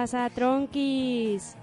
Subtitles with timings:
[0.00, 1.56] pasa, tronquis?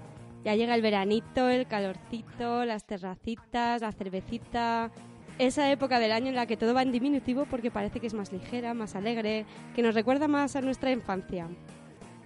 [0.44, 4.92] Ya llega el veranito, el calorcito, las terracitas, la cervecita.
[5.40, 8.14] Esa época del año en la que todo va en diminutivo porque parece que es
[8.14, 9.44] más ligera, más alegre,
[9.74, 11.48] que nos recuerda más a nuestra infancia.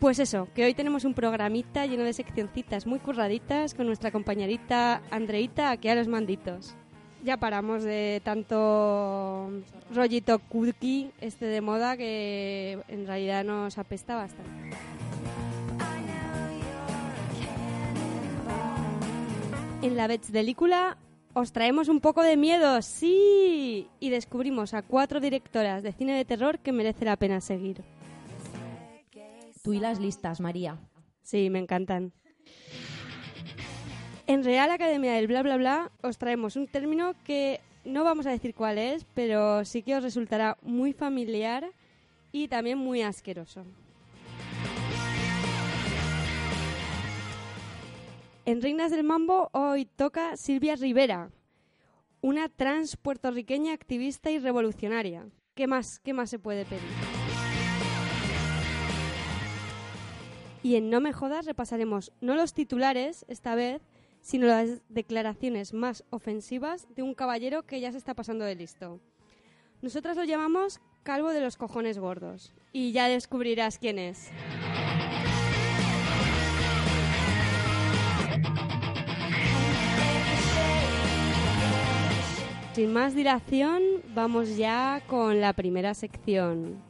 [0.01, 5.01] Pues eso, que hoy tenemos un programita lleno de seccioncitas muy curraditas con nuestra compañerita
[5.11, 6.75] Andreita aquí a los manditos.
[7.25, 9.51] Ya paramos de tanto
[9.95, 14.77] rollito cookie este de moda que en realidad nos apesta bastante.
[19.83, 20.97] En la Bets Delícula
[21.35, 26.25] os traemos un poco de miedo, sí, y descubrimos a cuatro directoras de cine de
[26.25, 27.83] terror que merece la pena seguir.
[29.61, 30.79] Tú y las listas, María.
[31.23, 32.13] Sí, me encantan.
[34.29, 38.31] En Real Academia del Bla Bla Bla os traemos un término que no vamos a
[38.31, 41.67] decir cuál es, pero sí que os resultará muy familiar
[42.31, 43.65] y también muy asqueroso.
[48.45, 51.31] En Reinas del Mambo hoy toca Silvia Rivera,
[52.23, 55.29] una trans puertorriqueña activista y revolucionaria.
[55.55, 56.83] ¿Qué más, qué más se puede pedir?
[60.65, 63.81] Y en No me jodas repasaremos no los titulares esta vez,
[64.23, 68.99] sino las declaraciones más ofensivas de un caballero que ya se está pasando de listo.
[69.83, 74.33] Nosotras lo llamamos Calvo de los cojones gordos y ya descubrirás quién es.
[82.75, 83.83] Sin más dilación,
[84.15, 86.81] vamos ya con la primera sección.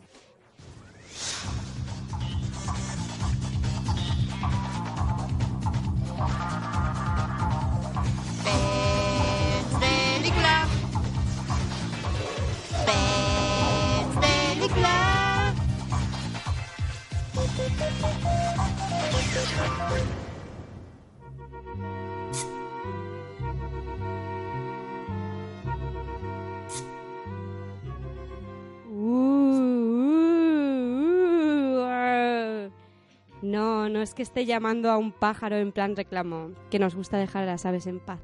[33.53, 37.19] No, no es que esté llamando a un pájaro en plan reclamo, que nos gusta
[37.19, 38.23] dejar a las aves en paz.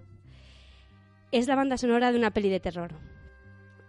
[1.33, 2.95] Es la banda sonora de una peli de terror.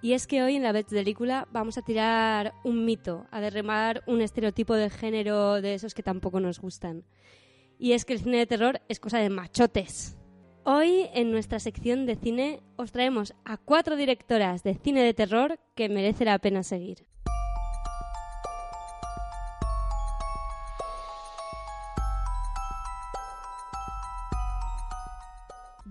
[0.02, 4.04] Y es que hoy en la Bets Película vamos a tirar un mito, a derremar
[4.06, 7.06] un estereotipo de género de esos que tampoco nos gustan.
[7.78, 10.18] Y es que el cine de terror es cosa de machotes.
[10.66, 15.58] Hoy en nuestra sección de cine os traemos a cuatro directoras de cine de terror
[15.74, 17.08] que merece la pena seguir.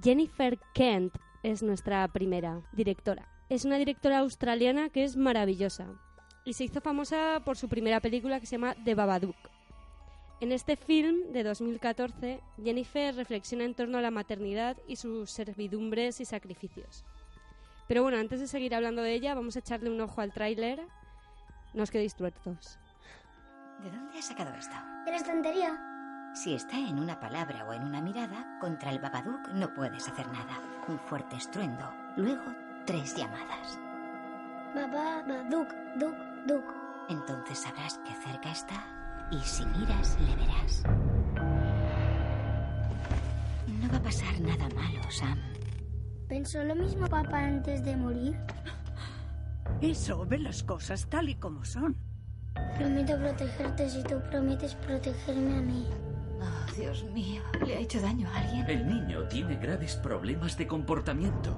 [0.08, 3.28] Jennifer Kent es nuestra primera directora.
[3.50, 5.86] Es una directora australiana que es maravillosa
[6.46, 9.36] y se hizo famosa por su primera película que se llama The Babadook.
[10.40, 16.22] En este film de 2014, Jennifer reflexiona en torno a la maternidad y sus servidumbres
[16.22, 17.04] y sacrificios.
[17.86, 20.80] Pero bueno, antes de seguir hablando de ella, vamos a echarle un ojo al tráiler.
[21.74, 22.78] No os quedéis tuertos.
[23.82, 24.74] ¿De dónde has sacado esto?
[25.04, 25.97] ¿De la estantería?
[26.34, 30.26] Si está en una palabra o en una mirada, contra el Babadook no puedes hacer
[30.28, 30.60] nada.
[30.86, 32.54] Un fuerte estruendo, luego
[32.86, 33.78] tres llamadas.
[34.74, 36.14] Babá, baduk, duk,
[36.46, 36.64] duk.
[37.08, 38.84] Entonces sabrás que cerca está
[39.30, 40.82] y si miras le verás.
[43.66, 45.38] No va a pasar nada malo, Sam.
[46.28, 48.38] ¿Pensó lo mismo papá antes de morir?
[49.80, 51.96] Eso ve las cosas tal y como son.
[52.76, 55.86] Prometo protegerte si tú prometes protegerme a mí.
[56.78, 58.64] Dios mío, ¿le ha hecho daño a alguien?
[58.70, 61.56] El niño tiene graves problemas de comportamiento.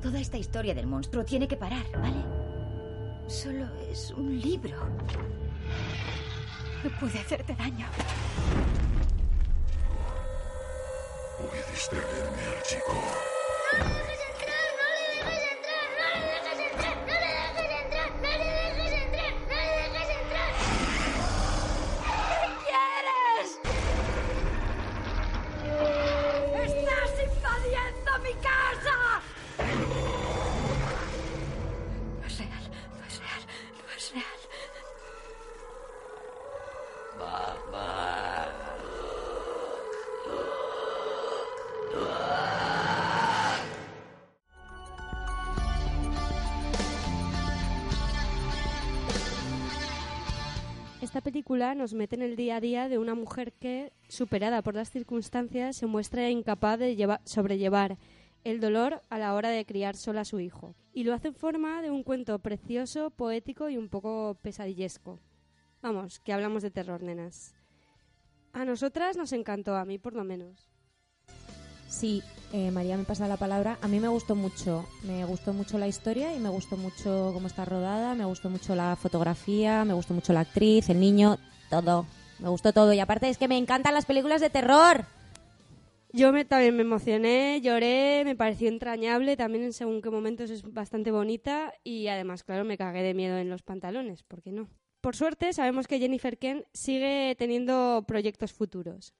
[0.00, 2.22] Toda esta historia del monstruo tiene que parar, ¿vale?
[3.26, 4.76] Solo es un libro.
[6.84, 7.86] No puede hacerte daño.
[11.38, 14.23] Puedes traerme al chico.
[51.14, 54.74] Esta película nos mete en el día a día de una mujer que, superada por
[54.74, 57.98] las circunstancias, se muestra incapaz de lleva- sobrellevar
[58.42, 60.74] el dolor a la hora de criar sola a su hijo.
[60.92, 65.20] Y lo hace en forma de un cuento precioso, poético y un poco pesadillesco.
[65.82, 67.54] Vamos, que hablamos de terror, nenas.
[68.52, 70.73] A nosotras nos encantó, a mí por lo menos.
[71.88, 72.22] Sí,
[72.52, 73.78] eh, María me pasa la palabra.
[73.82, 74.86] A mí me gustó mucho.
[75.02, 78.14] Me gustó mucho la historia y me gustó mucho cómo está rodada.
[78.14, 81.38] Me gustó mucho la fotografía, me gustó mucho la actriz, el niño,
[81.68, 82.06] todo.
[82.38, 82.92] Me gustó todo.
[82.92, 85.04] Y aparte es que me encantan las películas de terror.
[86.12, 90.62] Yo me, también me emocioné, lloré, me pareció entrañable, también en según qué momentos es
[90.62, 94.68] bastante bonita y además, claro, me cagué de miedo en los pantalones, ¿por qué no?
[95.00, 99.12] Por suerte, sabemos que Jennifer Kent sigue teniendo proyectos futuros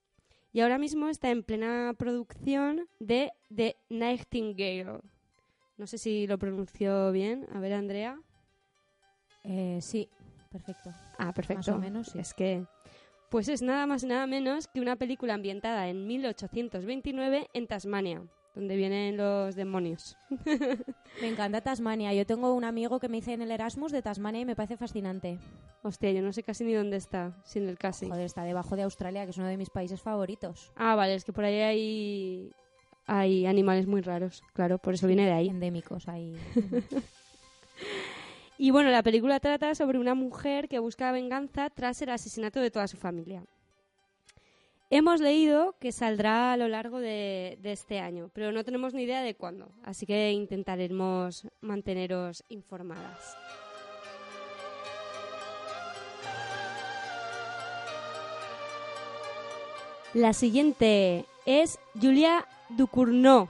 [0.54, 5.00] y ahora mismo está en plena producción de The Nightingale.
[5.76, 7.48] No sé si lo pronunció bien.
[7.52, 8.20] A ver, Andrea.
[9.42, 10.08] Eh, sí,
[10.52, 10.92] perfecto.
[11.18, 11.72] Ah, perfecto.
[11.72, 12.20] Más o menos, sí.
[12.20, 12.64] Es que...
[13.30, 18.22] Pues es nada más y nada menos que una película ambientada en 1829 en Tasmania,
[18.54, 20.16] donde vienen los demonios.
[21.20, 22.12] Me encanta Tasmania.
[22.12, 24.76] Yo tengo un amigo que me hice en el Erasmus de Tasmania y me parece
[24.76, 25.38] fascinante.
[25.82, 28.08] Hostia, yo no sé casi ni dónde está, sin el casi.
[28.08, 30.72] Joder, está debajo de Australia, que es uno de mis países favoritos.
[30.76, 32.52] Ah, vale, es que por ahí hay,
[33.06, 35.48] hay animales muy raros, claro, por eso viene de ahí.
[35.48, 36.36] Endémicos ahí.
[38.56, 42.70] Y bueno, la película trata sobre una mujer que busca venganza tras el asesinato de
[42.70, 43.44] toda su familia.
[44.96, 49.22] Hemos leído que saldrá a lo largo de, este año, pero no tenemos ni idea
[49.22, 53.36] de cuándo, así que intentaremos manteneros informadas.
[60.12, 63.48] La siguiente es Julia Ducournau.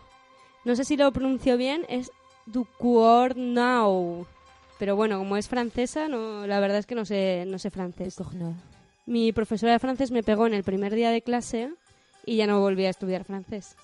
[0.65, 2.11] No sé si lo pronuncio bien, es
[2.47, 4.25] Ducournau.
[4.79, 8.17] Pero bueno, como es francesa, no, la verdad es que no sé, no sé francés.
[9.07, 11.71] Mi profesora de francés me pegó en el primer día de clase
[12.25, 13.77] y ya no volví a estudiar francés.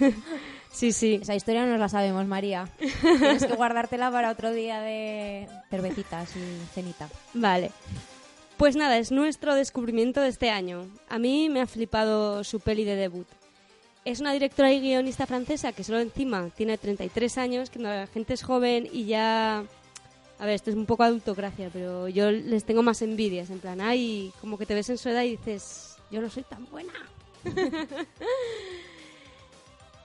[0.72, 1.18] sí, sí.
[1.22, 2.68] Esa historia no la sabemos, María.
[3.00, 7.08] Tienes que guardártela para otro día de cervecitas y cenita.
[7.34, 7.70] Vale.
[8.56, 10.86] Pues nada, es nuestro descubrimiento de este año.
[11.08, 13.26] A mí me ha flipado su peli de debut.
[14.04, 18.34] Es una directora y guionista francesa que solo encima tiene 33 años, que la gente
[18.34, 19.64] es joven y ya...
[20.38, 23.50] A ver, esto es un poco adultocracia, pero yo les tengo más envidias.
[23.50, 26.42] En plan, ay, como que te ves en su edad y dices, yo no soy
[26.42, 26.92] tan buena.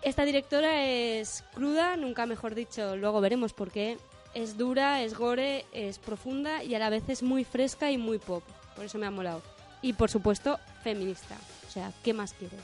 [0.02, 3.98] Esta directora es cruda, nunca mejor dicho, luego veremos por qué.
[4.34, 8.20] Es dura, es gore, es profunda y a la vez es muy fresca y muy
[8.20, 8.44] pop.
[8.76, 9.42] Por eso me ha molado.
[9.82, 11.36] Y por supuesto, feminista.
[11.68, 12.60] O sea, ¿qué más quieres?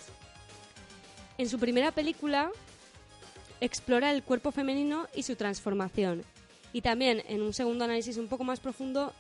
[1.37, 2.51] En su primera película
[3.59, 6.23] explora el cuerpo femenino y su transformación.
[6.73, 9.13] Y también en un segundo análisis un poco más profundo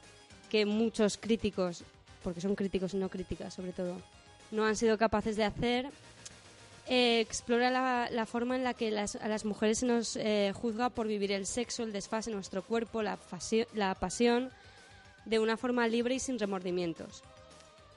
[0.49, 1.83] que muchos críticos,
[2.23, 3.95] porque son críticos y no críticas sobre todo,
[4.51, 5.89] no han sido capaces de hacer,
[6.87, 7.69] eh, explora
[8.09, 11.45] la, forma en la que a las mujeres se nos eh, juzga por vivir el
[11.45, 13.17] sexo, el desfase en nuestro cuerpo, la
[13.95, 14.49] pasión,
[15.25, 17.23] de una forma libre y sin remordimientos.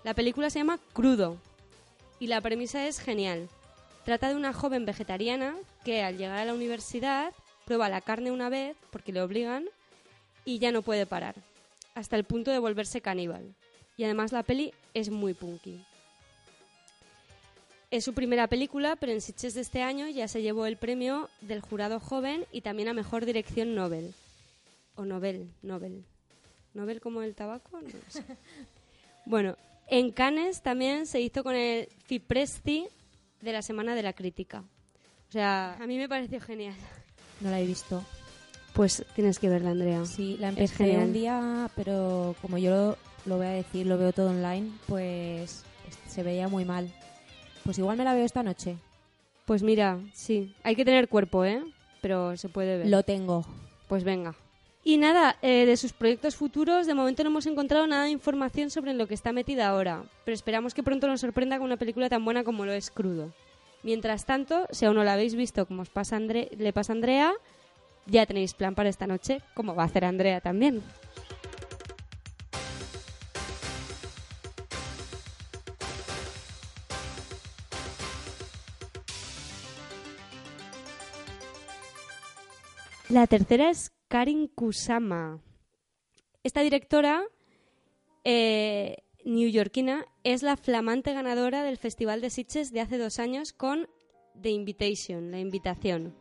[0.04, 1.36] La película se llama Crudo
[2.20, 3.48] y la premisa es genial.
[4.04, 7.32] Trata de una joven vegetariana que al llegar a la universidad
[7.66, 9.66] prueba la carne una vez porque le obligan
[10.44, 11.34] y ya no puede parar,
[11.94, 13.54] hasta el punto de volverse caníbal.
[13.98, 15.84] Y además la peli es muy punky.
[17.90, 21.28] Es su primera película, pero en Sitges de este año ya se llevó el premio
[21.40, 24.14] del jurado joven y también a mejor dirección Nobel.
[24.94, 26.04] O Nobel, Nobel.
[26.74, 27.80] ¿Nobel como el tabaco?
[27.80, 28.22] No sé.
[29.28, 29.56] Bueno,
[29.88, 32.86] en Cannes también se hizo con el Fipresti
[33.40, 34.62] de la Semana de la Crítica.
[35.28, 36.76] O sea, a mí me pareció genial.
[37.40, 38.02] No la he visto.
[38.72, 40.04] Pues tienes que verla, Andrea.
[40.04, 41.02] Sí, la Es empecé genial.
[41.04, 45.64] un día, pero como yo lo, lo voy a decir, lo veo todo online, pues
[45.88, 46.92] es- se veía muy mal.
[47.64, 48.76] Pues igual me la veo esta noche.
[49.46, 50.54] Pues mira, sí.
[50.62, 51.62] Hay que tener cuerpo, ¿eh?
[52.02, 52.86] Pero se puede ver.
[52.88, 53.44] Lo tengo.
[53.88, 54.34] Pues venga.
[54.84, 58.70] Y nada, eh, de sus proyectos futuros, de momento no hemos encontrado nada de información
[58.70, 61.76] sobre en lo que está metida ahora, pero esperamos que pronto nos sorprenda con una
[61.76, 63.32] película tan buena como lo es Crudo.
[63.86, 67.32] Mientras tanto, si aún no la habéis visto como os pasa le pasa a Andrea,
[68.06, 70.82] ya tenéis plan para esta noche, como va a hacer Andrea también.
[83.08, 85.38] La tercera es Karin Kusama.
[86.42, 87.22] Esta directora
[88.24, 93.88] eh, neoyorquina es la flamante ganadora del Festival de Sitges de hace dos años con
[94.40, 96.14] The Invitation, la invitación.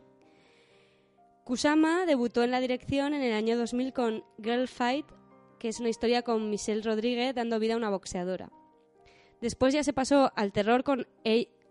[1.44, 5.06] Kusama debutó en la dirección en el año 2000 con Girl Fight,
[5.60, 8.50] que es una historia con Michelle Rodríguez dando vida a una boxeadora.
[9.40, 11.06] Después ya se pasó al terror con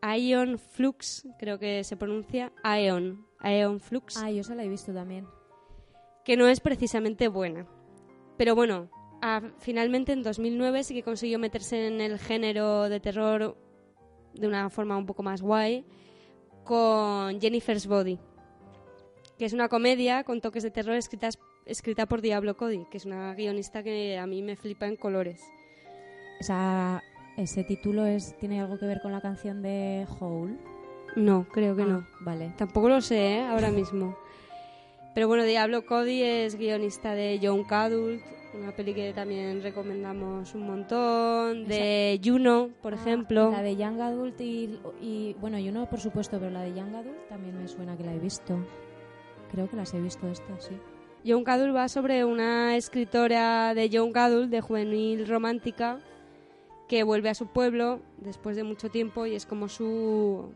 [0.01, 4.93] Aeon Flux, creo que se pronuncia Aeon, Aeon Flux Ah, yo se la he visto
[4.93, 5.27] también.
[6.23, 7.67] que no es precisamente buena.
[8.37, 8.89] Pero bueno,
[9.21, 13.57] a- finalmente en 2009 sí que consiguió meterse en el género de terror
[14.33, 15.85] de una forma un poco más guay
[16.63, 18.19] con Jennifer's Body,
[19.37, 23.05] que es una comedia con toques de terror escritas, escrita por Diablo Cody, que es
[23.05, 25.41] una guionista que a mí me flipa en colores.
[26.39, 27.01] Esa,
[27.37, 30.57] ese título es tiene algo que ver con la canción de Hole.
[31.15, 32.07] No, creo que Ah, no.
[32.21, 32.53] Vale.
[32.57, 33.41] Tampoco lo sé, ¿eh?
[33.41, 34.17] ahora mismo.
[35.15, 38.21] Pero bueno, Diablo Cody es guionista de Young Adult,
[38.53, 41.65] una peli que también recomendamos un montón.
[41.67, 43.49] De Juno, por Ah, ejemplo.
[43.49, 46.93] La de Young Adult y, y- Bueno, yo no, por supuesto, pero la de Young
[46.95, 48.57] Adult también me suena que la he visto.
[49.51, 50.75] Creo que las he visto estas, sí.
[51.23, 55.99] Young Adult va sobre una escritora de Young Adult, de juvenil romántica,
[56.87, 60.51] que vuelve a su pueblo después de mucho tiempo y es como su...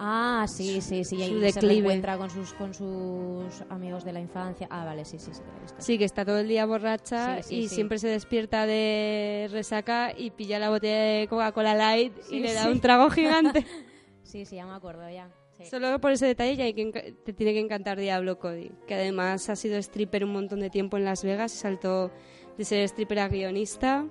[0.00, 1.16] Ah, sí, sí, sí.
[1.16, 1.72] Su ahí se declive.
[1.74, 4.68] reencuentra con sus, con sus amigos de la infancia.
[4.70, 5.76] Ah, vale, sí, sí, sí, que visto.
[5.80, 7.74] Sí, que está todo el día borracha Sí, sí, y sí.
[7.74, 12.68] siempre se despierta de resaca y pilla la botella de Coca-Cola Light y le da
[12.70, 13.66] un trago gigante.
[14.22, 15.30] Sí, sí, ya me acuerdo, ya.
[15.70, 19.48] Solo por ese detalle ya hay que te tiene que encantar Diablo Cody, que además
[19.48, 22.10] ha sido stripper un montón de tiempo en Las Vegas y saltó
[22.58, 24.06] de ser stripper a guionista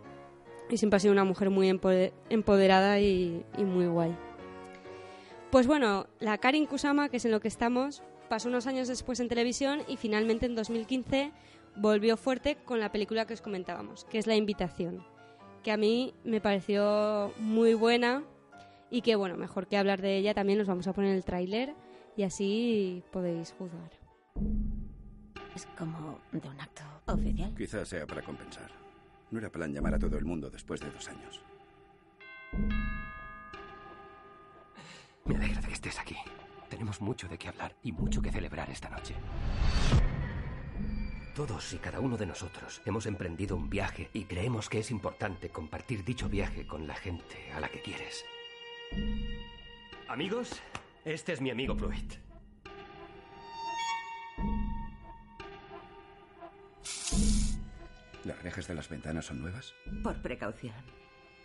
[0.72, 4.18] y siempre ha sido una mujer muy empoder- empoderada y, y muy guay.
[5.52, 9.22] Pues bueno, la Karin Kusama, que es en lo que estamos, pasó unos años después
[9.22, 11.32] en televisión y finalmente en 2015
[11.78, 15.06] volvió fuerte con la película que os comentábamos, que es La Invitación,
[15.64, 18.24] que a mí me pareció muy buena
[18.90, 21.74] y que bueno, mejor que hablar de ella también nos vamos a poner el tráiler
[22.18, 23.92] y así podéis juzgar.
[25.56, 27.54] Es como de un acto oficial.
[27.56, 28.70] Quizás sea para compensar.
[29.32, 31.42] No era plan llamar a todo el mundo después de dos años.
[35.28, 36.16] Me alegra de que estés aquí.
[36.70, 39.16] Tenemos mucho de qué hablar y mucho que celebrar esta noche.
[41.36, 45.50] Todos y cada uno de nosotros hemos emprendido un viaje y creemos que es importante
[45.50, 48.26] compartir dicho viaje con la gente a la que quieres.
[50.08, 50.62] Amigos,
[51.06, 52.16] este es mi amigo Pruitt.
[58.24, 59.74] ¿Las rejas de las ventanas son nuevas?
[60.04, 60.74] Por precaución.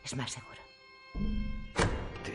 [0.05, 1.62] Es más seguro.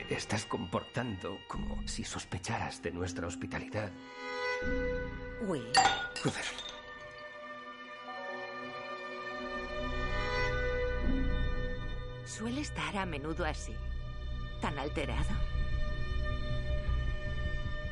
[0.07, 3.91] Te estás comportando como si sospecharas de nuestra hospitalidad.
[5.41, 5.69] Will.
[6.23, 6.45] Joder.
[12.25, 13.75] Suele estar a menudo así.
[14.61, 15.35] Tan alterado.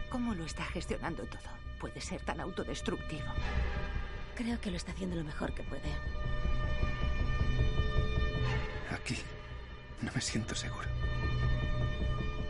[0.09, 1.51] ¿Cómo lo está gestionando todo?
[1.79, 3.27] Puede ser tan autodestructivo.
[4.35, 5.91] Creo que lo está haciendo lo mejor que puede.
[8.91, 9.17] Aquí.
[10.01, 10.87] No me siento seguro.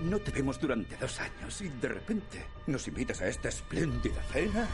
[0.06, 4.68] No te vemos durante dos años y de repente nos invitas a esta espléndida cena.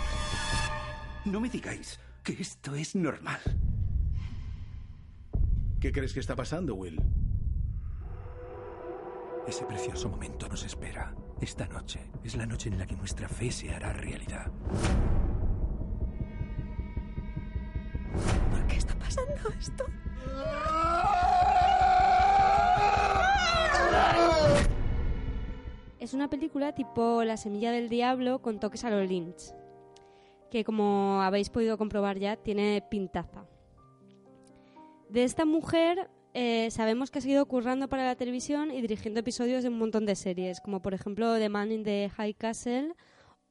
[1.23, 3.39] No me digáis que esto es normal.
[5.79, 7.01] ¿Qué crees que está pasando, Will?
[9.47, 11.15] Ese precioso momento nos espera.
[11.39, 14.51] Esta noche es la noche en la que nuestra fe se hará realidad.
[18.51, 19.85] ¿Por qué está pasando esto?
[26.11, 29.53] Es una película tipo La semilla del diablo con toques a lo Lynch,
[30.51, 33.45] que como habéis podido comprobar ya tiene pintaza.
[35.07, 39.63] De esta mujer eh, sabemos que ha seguido currando para la televisión y dirigiendo episodios
[39.63, 42.93] de un montón de series, como por ejemplo The Man in the High Castle,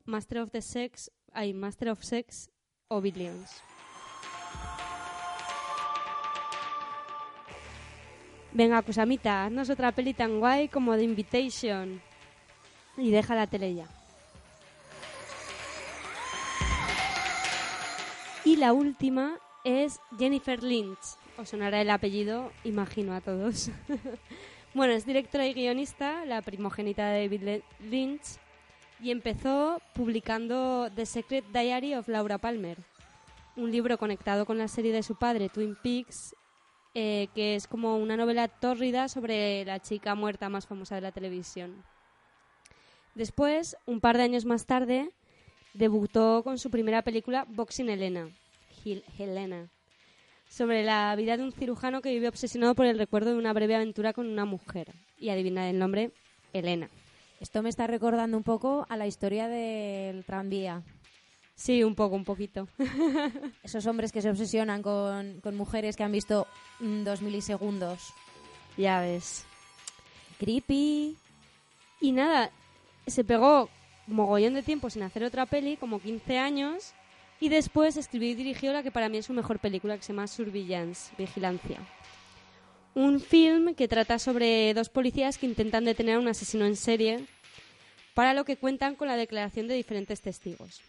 [0.04, 2.50] Master of the Sex hay Master of Sex
[2.88, 3.62] o Billions.
[8.52, 12.09] Venga, Kusamita, haznos otra peli tan guay como The Invitation.
[12.96, 13.86] Y deja la tele ya.
[18.44, 21.16] Y la última es Jennifer Lynch.
[21.38, 23.70] Os sonará el apellido, imagino a todos.
[24.74, 28.38] bueno, es directora y guionista, la primogénita de David Lynch,
[29.00, 32.78] y empezó publicando The Secret Diary of Laura Palmer,
[33.56, 36.34] un libro conectado con la serie de su padre, Twin Peaks,
[36.94, 41.12] eh, que es como una novela tórrida sobre la chica muerta más famosa de la
[41.12, 41.84] televisión.
[43.14, 45.10] Después, un par de años más tarde,
[45.74, 48.30] debutó con su primera película Boxing Helena,
[49.18, 49.68] Helena,
[50.48, 53.74] sobre la vida de un cirujano que vive obsesionado por el recuerdo de una breve
[53.74, 54.92] aventura con una mujer.
[55.18, 56.12] Y adivina el nombre,
[56.52, 56.88] Elena.
[57.40, 60.82] Esto me está recordando un poco a la historia del tranvía.
[61.54, 62.68] Sí, un poco, un poquito.
[63.62, 66.46] Esos hombres que se obsesionan con, con mujeres que han visto
[66.80, 68.14] mm, dos milisegundos.
[68.76, 69.44] Ya ves.
[70.38, 71.16] Creepy.
[72.00, 72.50] Y nada,
[73.06, 73.68] se pegó
[74.06, 76.92] mogollón de tiempo sin hacer otra peli, como 15 años,
[77.40, 80.12] y después escribió y dirigió la que para mí es su mejor película, que se
[80.12, 81.78] llama Surveillance, Vigilancia.
[82.94, 87.26] Un film que trata sobre dos policías que intentan detener a un asesino en serie,
[88.14, 90.82] para lo que cuentan con la declaración de diferentes testigos.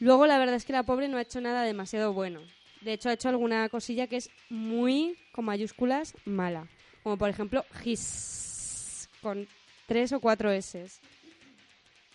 [0.00, 2.40] Luego, la verdad es que la pobre no ha hecho nada demasiado bueno.
[2.82, 6.68] De hecho, ha hecho alguna cosilla que es muy, con mayúsculas, mala.
[7.02, 9.48] Como por ejemplo, His, con
[9.86, 10.88] tres o cuatro S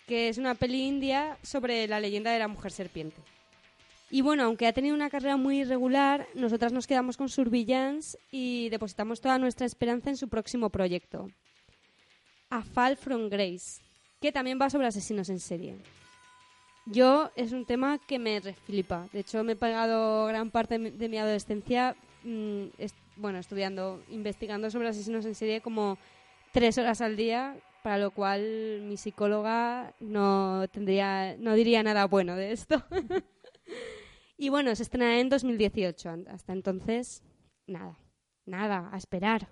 [0.06, 3.16] que es una peli india sobre la leyenda de la mujer serpiente.
[4.10, 8.68] Y bueno, aunque ha tenido una carrera muy irregular, nosotras nos quedamos con Surveillance y
[8.68, 11.30] depositamos toda nuestra esperanza en su próximo proyecto,
[12.50, 13.80] A Fall from Grace,
[14.20, 15.76] que también va sobre asesinos en serie.
[16.84, 19.08] Yo es un tema que me reflipa.
[19.12, 22.64] De hecho, me he pagado gran parte de mi adolescencia, mm,
[23.16, 25.96] bueno, estudiando, investigando sobre asesinos en serie como
[26.52, 32.36] tres horas al día para lo cual mi psicóloga no tendría, no diría nada bueno
[32.36, 32.82] de esto.
[34.36, 36.24] y bueno, se estrenará en 2018.
[36.28, 37.22] Hasta entonces,
[37.66, 37.98] nada,
[38.46, 39.48] nada, a esperar.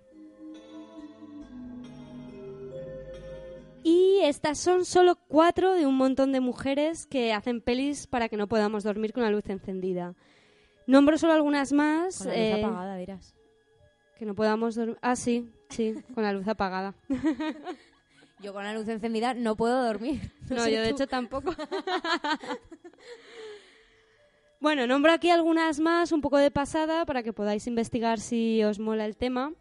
[3.82, 8.36] Y estas son solo cuatro de un montón de mujeres que hacen pelis para que
[8.36, 10.14] no podamos dormir con la luz encendida.
[10.86, 12.18] Nombro solo algunas más.
[12.18, 13.34] Con la luz eh, apagada, dirás.
[14.18, 14.98] Que no podamos dormir.
[15.00, 16.94] Ah, sí, sí, con la luz apagada.
[18.42, 20.32] Yo con la luz encendida no puedo dormir.
[20.50, 21.54] No, yo de hecho tampoco.
[24.60, 28.80] bueno, nombro aquí algunas más, un poco de pasada, para que podáis investigar si os
[28.80, 29.52] mola el tema.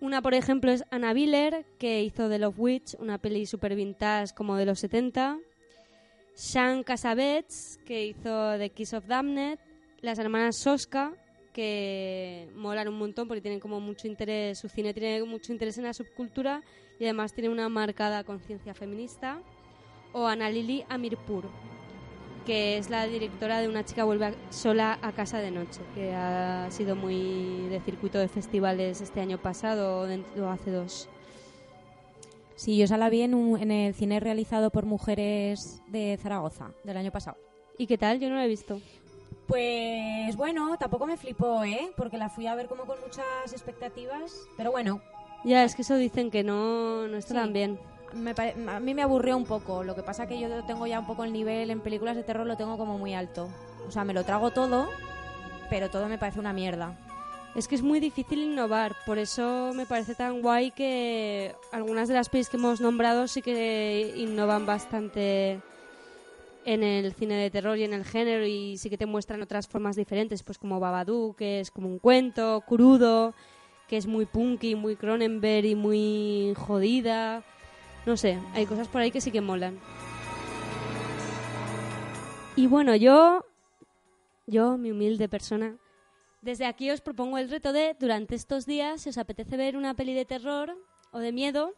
[0.00, 4.34] Una, por ejemplo, es Anna Biller, que hizo The Love Witch, una peli super vintage
[4.34, 5.38] como de los 70.
[6.34, 9.60] Sean Casabets, que hizo The Kiss of Damned.
[10.00, 11.12] Las hermanas Soska,
[11.52, 15.84] que molan un montón porque tienen como mucho interés, su cine tiene mucho interés en
[15.84, 16.60] la subcultura
[16.98, 19.38] y además tiene una marcada conciencia feminista.
[20.12, 21.44] O Ana Lili Amirpur,
[22.46, 26.70] que es la directora de Una chica vuelve sola a casa de noche, que ha
[26.70, 30.06] sido muy de circuito de festivales este año pasado
[30.38, 31.08] o hace dos.
[32.54, 36.96] Sí, yo esa la vi en, en el cine realizado por mujeres de Zaragoza del
[36.96, 37.36] año pasado.
[37.76, 38.20] ¿Y qué tal?
[38.20, 38.80] Yo no la he visto.
[39.48, 41.90] Pues bueno, tampoco me flipó, ¿eh?
[41.96, 44.46] Porque la fui a ver como con muchas expectativas.
[44.56, 45.02] Pero bueno,
[45.44, 47.78] ya, es que eso dicen que no, no está tan bien.
[48.68, 49.84] a mí me aburrió un poco.
[49.84, 52.46] Lo que pasa que yo tengo ya un poco el nivel en películas de terror,
[52.46, 53.48] lo tengo como muy alto.
[53.86, 54.88] O sea, me lo trago todo,
[55.70, 56.98] pero todo me parece una mierda.
[57.54, 62.14] Es que es muy difícil innovar, por eso me parece tan guay que algunas de
[62.14, 65.60] las pelis que hemos nombrado sí que innovan bastante
[66.64, 69.68] en el cine de terror y en el género y sí que te muestran otras
[69.68, 73.34] formas diferentes, pues como Babadook, que es como un cuento crudo,
[73.88, 77.42] que es muy punky, muy Cronenberg y muy jodida.
[78.06, 79.78] No sé, hay cosas por ahí que sí que molan.
[82.56, 83.44] Y bueno, yo,
[84.46, 85.76] yo, mi humilde persona,
[86.44, 89.94] desde aquí os propongo el reto de, durante estos días, si os apetece ver una
[89.94, 90.76] peli de terror
[91.10, 91.74] o de miedo,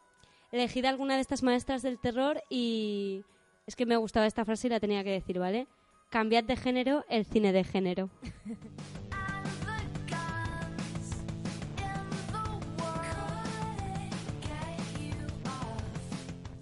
[0.50, 3.22] elegid alguna de estas maestras del terror y...
[3.66, 5.66] Es que me gustaba esta frase y la tenía que decir, ¿vale?
[6.08, 8.10] Cambiad de género el cine de género.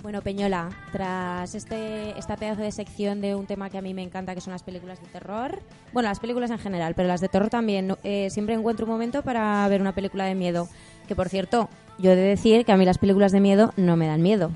[0.04, 4.02] Bueno, Peñola, tras este, esta pedazo de sección de un tema que a mí me
[4.02, 5.60] encanta, que son las películas de terror,
[5.94, 9.22] bueno, las películas en general, pero las de terror también, eh, siempre encuentro un momento
[9.22, 10.68] para ver una película de miedo.
[11.08, 13.96] Que por cierto, yo he de decir que a mí las películas de miedo no
[13.96, 14.50] me dan miedo.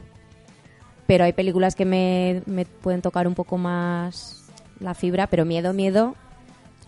[1.07, 4.45] pero hay películas que me, me pueden tocar un poco más
[4.81, 6.15] la fibra, pero miedo, miedo,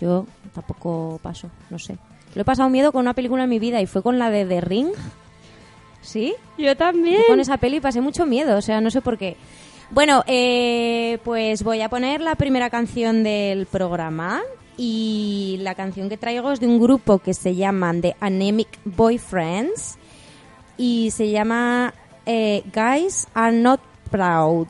[0.03, 1.96] yo tampoco paso, no sé.
[2.35, 4.44] Lo he pasado miedo con una película en mi vida y fue con la de
[4.44, 4.90] The Ring.
[6.03, 6.35] ¿Sí?
[6.59, 7.23] Yo también.
[7.29, 9.37] Con esa peli pasé mucho miedo, o sea, no sé por qué.
[9.91, 14.41] Bueno, eh, pues voy a poner la primera canción del programa
[14.77, 19.99] y la canción que traigo es de un grupo que se llaman The Anemic Boyfriends
[20.79, 21.93] y se llama
[22.25, 24.69] eh, Guys Are Not Proud.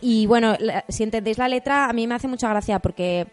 [0.00, 3.26] Y bueno, la- si entendéis la letra, a mí me hace mucha gracia porque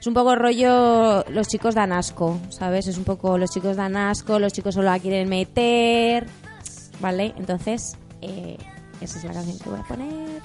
[0.00, 2.86] es un poco rollo los chicos dan asco, ¿sabes?
[2.86, 6.26] Es un poco los chicos dan asco, los chicos solo la quieren meter,
[7.00, 7.34] ¿Vale?
[7.36, 8.56] Entonces, eh,
[9.00, 10.42] esa es la canción que voy a poner.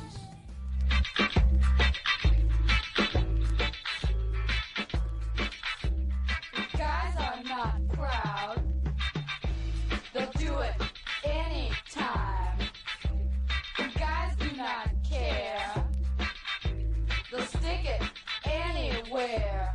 [17.32, 18.02] They'll stick it
[18.46, 19.74] anywhere.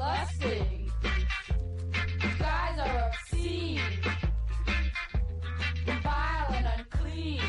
[0.00, 0.90] Lusting.
[2.38, 3.82] Guys are obscene.
[6.02, 7.42] Vile and unclean.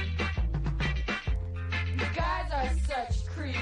[2.14, 3.58] Guys are such creeps.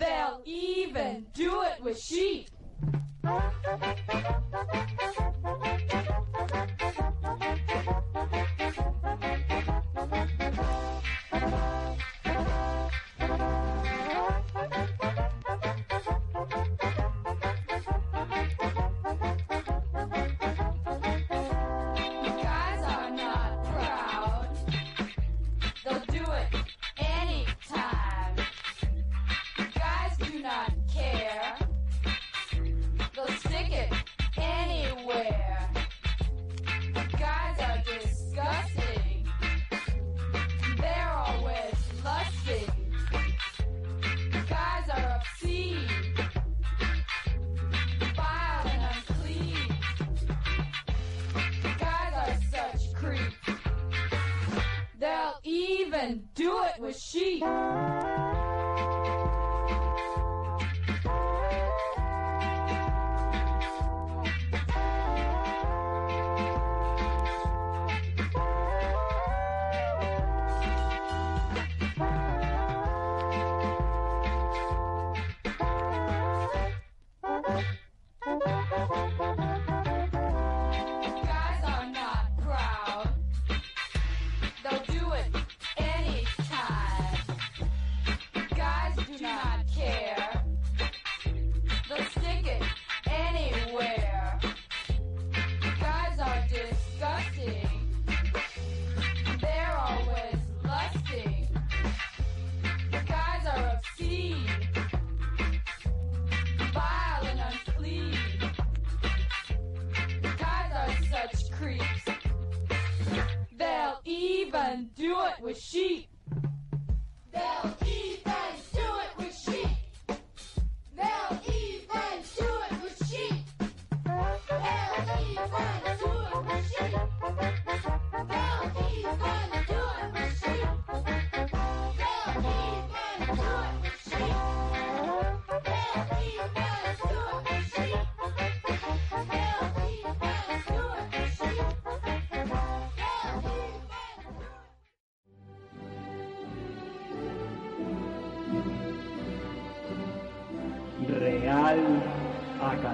[0.00, 2.50] They'll even do it with sheep.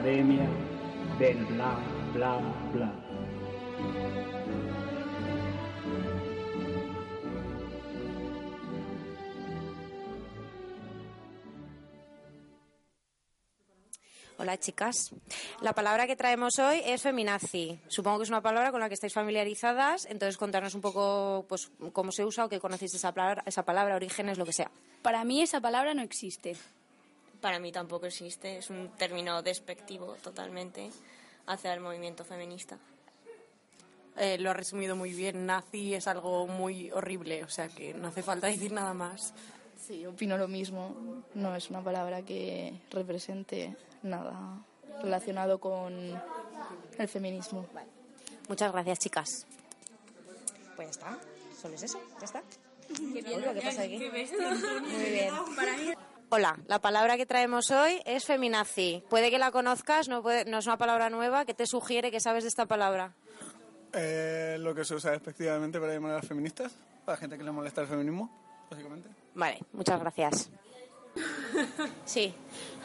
[0.01, 0.49] Academia
[1.19, 1.79] del Bla
[2.15, 2.41] Bla
[2.73, 2.91] Bla.
[14.39, 15.11] Hola chicas.
[15.61, 17.79] La palabra que traemos hoy es feminazi.
[17.89, 21.71] Supongo que es una palabra con la que estáis familiarizadas, entonces contarnos un poco pues
[21.93, 24.71] cómo se usa o qué conocéis esa palabra, esa palabra, orígenes, lo que sea.
[25.03, 26.57] Para mí esa palabra no existe.
[27.41, 30.91] Para mí tampoco existe, es un término despectivo totalmente
[31.47, 32.79] hacia el movimiento feminista.
[34.17, 35.47] Eh, lo ha resumido muy bien.
[35.47, 39.33] Nazi es algo muy horrible, o sea que no hace falta decir nada más.
[39.87, 41.25] Sí, opino lo mismo.
[41.35, 44.63] No es una palabra que represente nada
[45.03, 46.21] relacionado con
[46.99, 47.67] el feminismo.
[48.49, 49.47] Muchas gracias, chicas.
[50.77, 51.19] Pues ya está.
[51.61, 52.43] Solo es eso, ya está.
[52.89, 53.99] Qué bien, Uy, ¿qué pasa aquí?
[53.99, 54.81] qué bestia, Antonio.
[54.81, 55.35] Muy bien.
[56.33, 59.03] Hola, la palabra que traemos hoy es feminazi.
[59.11, 61.45] Puede que la conozcas, no, puede- no es una palabra nueva.
[61.45, 63.13] ¿Qué te sugiere que sabes de esta palabra?
[63.93, 66.73] Eh, lo que se usa despectivamente para llamar a las feministas,
[67.05, 68.31] para la gente que le molesta el feminismo,
[68.71, 69.09] básicamente.
[69.35, 70.51] Vale, muchas gracias.
[72.05, 72.33] Sí.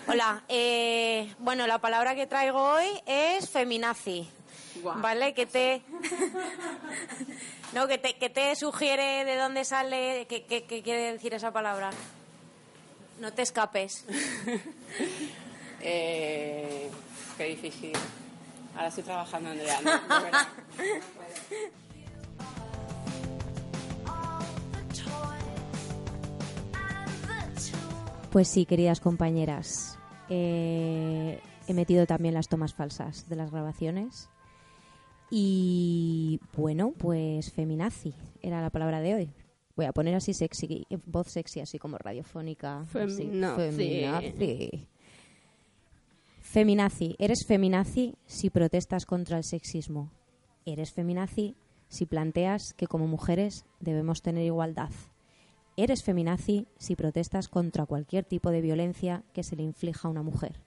[0.08, 4.28] Hola, eh, bueno, la palabra que traigo hoy es feminazi.
[4.84, 5.34] ¿Vale?
[5.36, 5.82] Que te...
[7.74, 10.46] No, que te, que te sugiere de dónde sale, qué
[10.84, 11.90] quiere decir esa palabra.
[13.20, 14.06] No te escapes.
[15.88, 16.90] Eh,
[17.38, 17.92] qué difícil.
[18.74, 19.80] Ahora estoy trabajando, Andrea.
[19.82, 19.92] ¿no?
[28.32, 29.98] Pues sí, queridas compañeras.
[30.30, 34.30] eh, he metido también las tomas falsas de las grabaciones.
[35.32, 39.30] Y bueno, pues feminazi era la palabra de hoy.
[39.76, 42.82] Voy a poner así sexy, voz sexy, así como radiofónica.
[42.82, 43.72] así, Feminazi.
[43.72, 44.88] feminazi.
[46.42, 47.16] Feminazi.
[47.20, 50.12] Eres feminazi si protestas contra el sexismo.
[50.66, 51.56] Eres feminazi
[51.90, 54.90] si planteas que como mujeres debemos tener igualdad.
[55.78, 60.24] Eres feminazi si protestas contra cualquier tipo de violencia que se le inflija a una
[60.24, 60.62] mujer.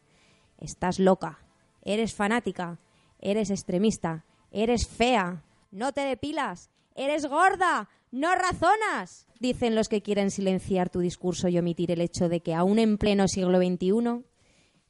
[0.59, 1.38] Estás loca.
[1.83, 2.79] Eres fanática.
[3.21, 4.27] Eres extremista.
[4.51, 5.42] Eres fea.
[5.71, 6.71] No te depilas.
[6.94, 7.88] Eres gorda.
[8.11, 9.27] No razonas.
[9.38, 12.97] Dicen los que quieren silenciar tu discurso y omitir el hecho de que aún en
[12.97, 14.25] pleno siglo XXI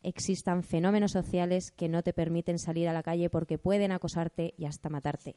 [0.03, 4.67] existan fenómenos sociales que no te permiten salir a la calle porque pueden acosarte y
[4.67, 5.37] hasta matarte.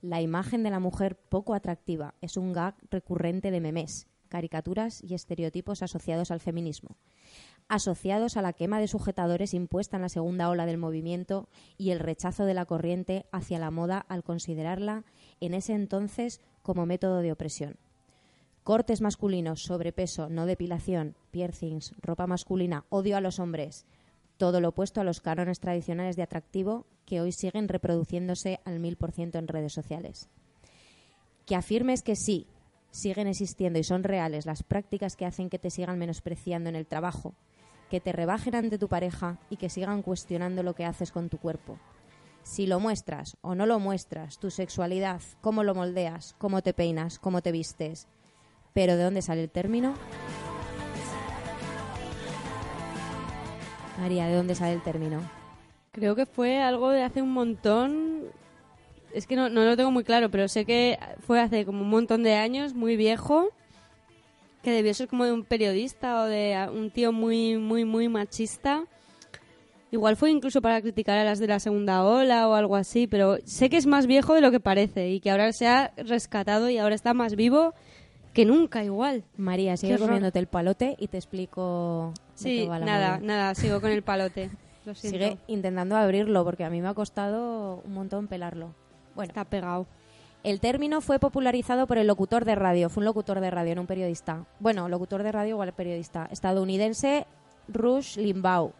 [0.00, 5.14] La imagen de la mujer poco atractiva es un gag recurrente de memes, caricaturas y
[5.14, 6.96] estereotipos asociados al feminismo,
[7.68, 12.00] asociados a la quema de sujetadores impuesta en la segunda ola del movimiento y el
[12.00, 15.04] rechazo de la corriente hacia la moda al considerarla
[15.40, 17.76] en ese entonces como método de opresión.
[18.64, 23.84] Cortes masculinos, sobrepeso, no depilación, piercings, ropa masculina, odio a los hombres.
[24.38, 28.96] Todo lo opuesto a los cánones tradicionales de atractivo que hoy siguen reproduciéndose al mil
[28.96, 30.30] por ciento en redes sociales.
[31.44, 32.46] Que afirmes que sí,
[32.90, 36.86] siguen existiendo y son reales las prácticas que hacen que te sigan menospreciando en el
[36.86, 37.34] trabajo,
[37.90, 41.38] que te rebajen ante tu pareja y que sigan cuestionando lo que haces con tu
[41.38, 41.78] cuerpo.
[42.44, 47.18] Si lo muestras o no lo muestras, tu sexualidad, cómo lo moldeas, cómo te peinas,
[47.18, 48.06] cómo te vistes.
[48.74, 49.94] Pero ¿de dónde sale el término?
[53.98, 55.22] María, ¿de dónde sale el término?
[55.92, 58.24] Creo que fue algo de hace un montón.
[59.14, 61.88] Es que no, no lo tengo muy claro, pero sé que fue hace como un
[61.88, 63.48] montón de años, muy viejo,
[64.62, 68.84] que debió ser como de un periodista o de un tío muy, muy, muy machista.
[69.94, 73.38] Igual fue incluso para criticar a las de la segunda ola o algo así, pero
[73.44, 76.68] sé que es más viejo de lo que parece y que ahora se ha rescatado
[76.68, 77.74] y ahora está más vivo
[78.32, 79.22] que nunca igual.
[79.36, 82.12] María, sigue comiéndote el palote y te explico.
[82.34, 83.26] Sí, va la nada, movida.
[83.26, 84.50] nada, sigo con el palote.
[84.84, 84.96] Lo.
[84.96, 88.74] Sigue intentando abrirlo porque a mí me ha costado un montón pelarlo.
[89.14, 89.86] Bueno, está pegado.
[90.42, 93.82] El término fue popularizado por el locutor de radio, fue un locutor de radio, no
[93.82, 94.44] un periodista.
[94.58, 97.28] Bueno, locutor de radio igual periodista, estadounidense
[97.68, 98.72] Rush Limbaugh.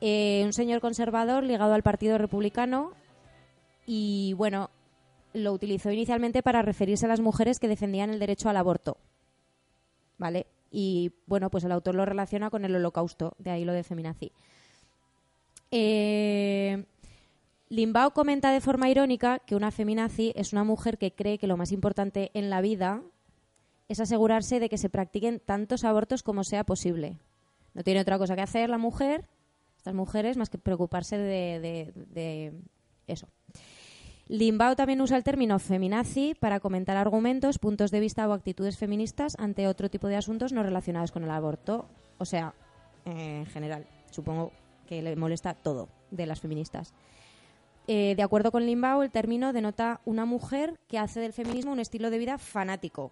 [0.00, 2.92] Eh, un señor conservador ligado al Partido Republicano
[3.86, 4.70] y bueno,
[5.32, 8.96] lo utilizó inicialmente para referirse a las mujeres que defendían el derecho al aborto.
[10.18, 10.46] ¿Vale?
[10.70, 14.32] Y bueno, pues el autor lo relaciona con el holocausto, de ahí lo de feminazi.
[15.70, 16.84] Eh,
[17.68, 21.56] Limbaugh comenta de forma irónica que una feminazi es una mujer que cree que lo
[21.56, 23.02] más importante en la vida
[23.88, 27.18] es asegurarse de que se practiquen tantos abortos como sea posible.
[27.74, 29.24] No tiene otra cosa que hacer la mujer,
[29.80, 32.52] estas mujeres, más que preocuparse de, de-
[33.06, 33.26] eso.
[34.28, 39.34] Limbaugh también usa el término feminazi para comentar argumentos, puntos de vista o actitudes feministas
[39.38, 41.88] ante otro tipo de asuntos no relacionados con el aborto.
[42.18, 42.54] O sea,
[43.06, 44.52] en general, supongo
[44.86, 46.92] que le molesta todo de las feministas.
[47.88, 51.80] Eh, de acuerdo con Limbaugh, el término denota una mujer que hace del feminismo un
[51.80, 53.10] estilo de vida fanático.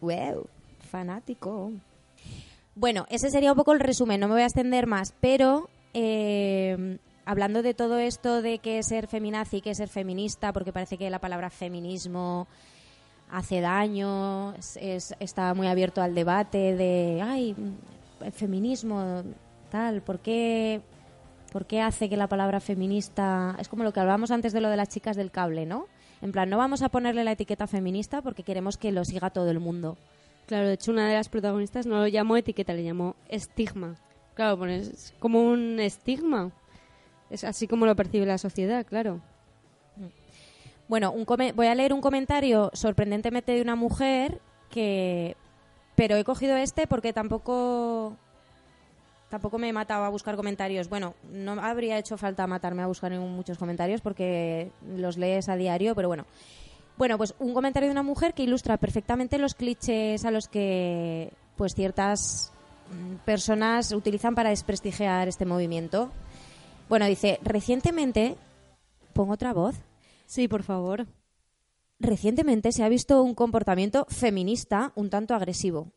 [0.00, 0.46] ¡Wow!
[0.90, 1.72] Fanático.
[2.76, 6.98] Bueno, ese sería un poco el resumen, no me voy a extender más, pero eh,
[7.24, 10.98] hablando de todo esto de qué es ser feminazi, qué es ser feminista, porque parece
[10.98, 12.46] que la palabra feminismo
[13.30, 17.56] hace daño, es- es- está muy abierto al debate de, ay,
[18.32, 19.22] feminismo,
[19.70, 20.80] tal, ¿por qué,
[21.52, 23.56] ¿por qué hace que la palabra feminista...
[23.58, 25.86] Es como lo que hablábamos antes de lo de las chicas del cable, ¿no?
[26.22, 29.50] En plan, no vamos a ponerle la etiqueta feminista porque queremos que lo siga todo
[29.50, 29.96] el mundo.
[30.46, 33.96] Claro, de hecho una de las protagonistas no lo llamó etiqueta, le llamó estigma.
[34.36, 36.52] Claro, pues es como un estigma.
[37.30, 39.20] Es así como lo percibe la sociedad, claro.
[40.88, 45.36] Bueno, un come- voy a leer un comentario sorprendentemente de una mujer que
[45.96, 48.14] Pero he cogido este porque tampoco
[49.30, 50.88] tampoco me he matado a buscar comentarios.
[50.90, 55.94] Bueno, no habría hecho falta matarme a buscar muchos comentarios porque los lees a diario,
[55.94, 56.26] pero bueno.
[56.98, 61.32] Bueno, pues un comentario de una mujer que ilustra perfectamente los clichés a los que
[61.56, 62.52] pues ciertas
[63.24, 66.10] personas utilizan para desprestigiar este movimiento.
[66.88, 68.36] Bueno, dice, recientemente
[69.12, 69.76] pongo otra voz.
[70.26, 71.06] Sí, por favor.
[71.98, 75.92] Recientemente se ha visto un comportamiento feminista un tanto agresivo.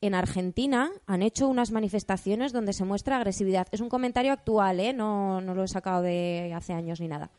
[0.00, 3.68] En Argentina han hecho unas manifestaciones donde se muestra agresividad.
[3.70, 4.92] Es un comentario actual, ¿eh?
[4.92, 7.30] no, no lo he sacado de hace años ni nada.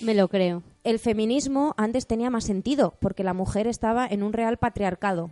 [0.00, 0.62] Me lo creo.
[0.84, 5.30] El feminismo antes tenía más sentido porque la mujer estaba en un real patriarcado.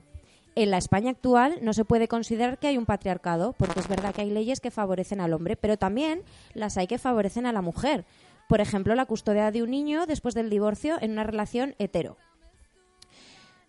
[0.56, 4.14] En la España actual no se puede considerar que hay un patriarcado porque es verdad
[4.14, 6.22] que hay leyes que favorecen al hombre, pero también
[6.54, 8.04] las hay que favorecen a la mujer.
[8.48, 12.16] Por ejemplo, la custodia de un niño después del divorcio en una relación hetero.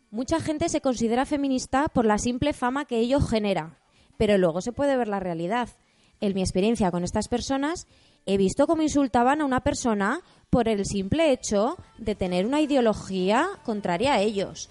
[0.10, 3.78] Mucha gente se considera feminista por la simple fama que ello genera,
[4.18, 5.70] pero luego se puede ver la realidad.
[6.20, 7.88] En mi experiencia con estas personas,
[8.26, 13.48] he visto cómo insultaban a una persona por el simple hecho de tener una ideología
[13.64, 14.70] contraria a ellos.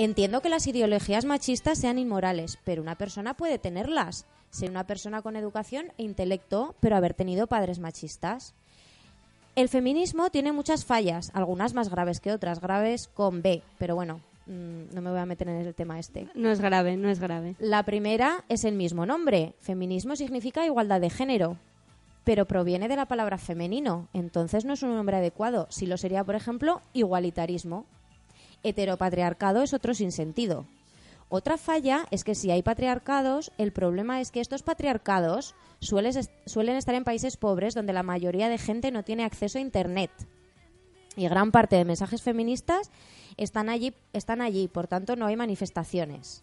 [0.00, 4.26] Entiendo que las ideologías machistas sean inmorales, pero una persona puede tenerlas.
[4.48, 8.54] Ser una persona con educación e intelecto, pero haber tenido padres machistas.
[9.56, 14.20] El feminismo tiene muchas fallas, algunas más graves que otras, graves con B, pero bueno,
[14.46, 16.28] mm, no me voy a meter en el tema este.
[16.32, 17.56] No es grave, no es grave.
[17.58, 19.54] La primera es el mismo nombre.
[19.58, 21.56] Feminismo significa igualdad de género,
[22.22, 25.66] pero proviene de la palabra femenino, entonces no es un nombre adecuado.
[25.70, 27.84] Si lo sería, por ejemplo, igualitarismo.
[28.62, 30.66] Heteropatriarcado es otro sinsentido.
[31.30, 36.94] Otra falla es que si hay patriarcados, el problema es que estos patriarcados suelen estar
[36.94, 40.10] en países pobres donde la mayoría de gente no tiene acceso a Internet.
[41.16, 42.90] Y gran parte de mensajes feministas
[43.36, 46.42] están allí, están allí, por tanto no hay manifestaciones.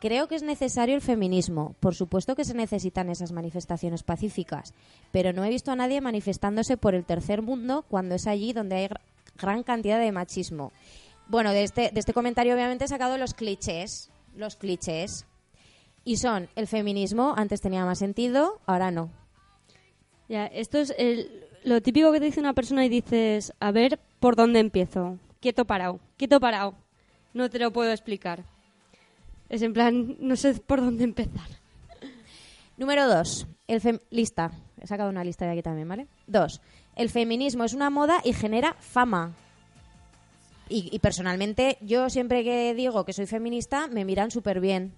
[0.00, 1.74] Creo que es necesario el feminismo.
[1.80, 4.72] Por supuesto que se necesitan esas manifestaciones pacíficas,
[5.12, 8.76] pero no he visto a nadie manifestándose por el tercer mundo cuando es allí donde
[8.76, 9.00] hay gra-
[9.38, 10.72] gran cantidad de machismo.
[11.28, 15.26] Bueno, de este, de este comentario obviamente he sacado los clichés, los clichés.
[16.04, 19.10] Y son, el feminismo antes tenía más sentido, ahora no.
[20.28, 23.98] Ya, esto es el- lo típico que te dice una persona y dices, a ver,
[24.20, 25.18] ¿por dónde empiezo?
[25.40, 26.74] Quieto parado, quieto parado.
[27.32, 28.44] No te lo puedo explicar.
[29.48, 31.48] Es en plan, no sé por dónde empezar.
[32.76, 34.50] Número dos, el fem- lista.
[34.80, 36.06] He sacado una lista de aquí también, ¿vale?
[36.26, 36.60] Dos,
[36.96, 39.32] el feminismo es una moda y genera fama.
[40.74, 44.92] Y, y personalmente, yo siempre que digo que soy feminista, me miran súper bien.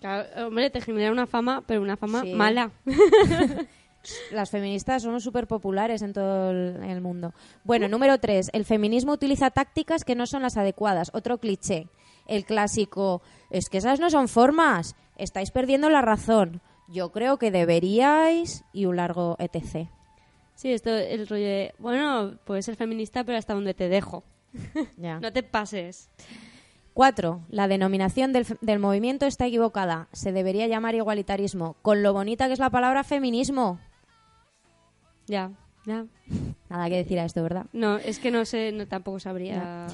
[0.00, 2.32] Claro, hombre, te genera una fama, pero una fama Sí.
[2.32, 2.70] mala.
[4.32, 7.34] Las feministas somos súper populares en todo el mundo.
[7.64, 11.10] Bueno, número tres, el feminismo utiliza tácticas que no son las adecuadas.
[11.12, 11.88] Otro cliché.
[12.26, 16.62] El clásico, es que esas no son formas, estáis perdiendo la razón.
[16.88, 19.88] Yo creo que deberíais y un largo etc.
[20.54, 24.24] Sí, esto, el rollo de, bueno, puedes ser feminista, pero hasta donde te dejo.
[24.96, 25.20] Ya.
[25.20, 26.10] No te pases.
[26.94, 30.08] Cuatro, la denominación del, del movimiento está equivocada.
[30.12, 33.78] Se debería llamar igualitarismo, con lo bonita que es la palabra feminismo.
[35.26, 35.52] Ya,
[35.86, 36.06] ya.
[36.68, 37.66] Nada que decir a esto, ¿verdad?
[37.72, 39.86] No, es que no sé, no, tampoco sabría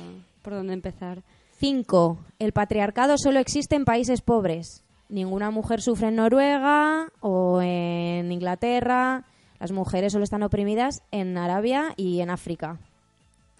[0.42, 1.22] por dónde empezar.
[1.58, 2.18] 5.
[2.38, 4.84] El patriarcado solo existe en países pobres.
[5.08, 9.24] Ninguna mujer sufre en Noruega o en Inglaterra.
[9.60, 12.78] Las mujeres solo están oprimidas en Arabia y en África.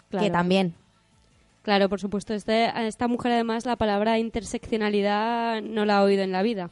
[0.09, 0.25] Claro.
[0.25, 0.75] Que también.
[1.65, 2.35] Claro, por supuesto.
[2.35, 6.69] Este, a esta mujer, además, la palabra interseccionalidad no la ha oído en la vida.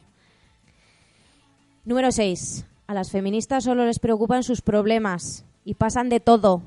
[1.84, 2.64] Número 6.
[2.86, 6.62] A las feministas solo les preocupan sus problemas y pasan de todo.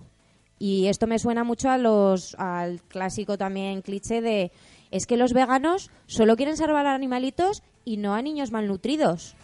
[0.60, 4.52] Y esto me suena mucho a los, al clásico también cliché de
[4.92, 9.38] es que los veganos solo quieren salvar a animalitos y no a niños malnutridos.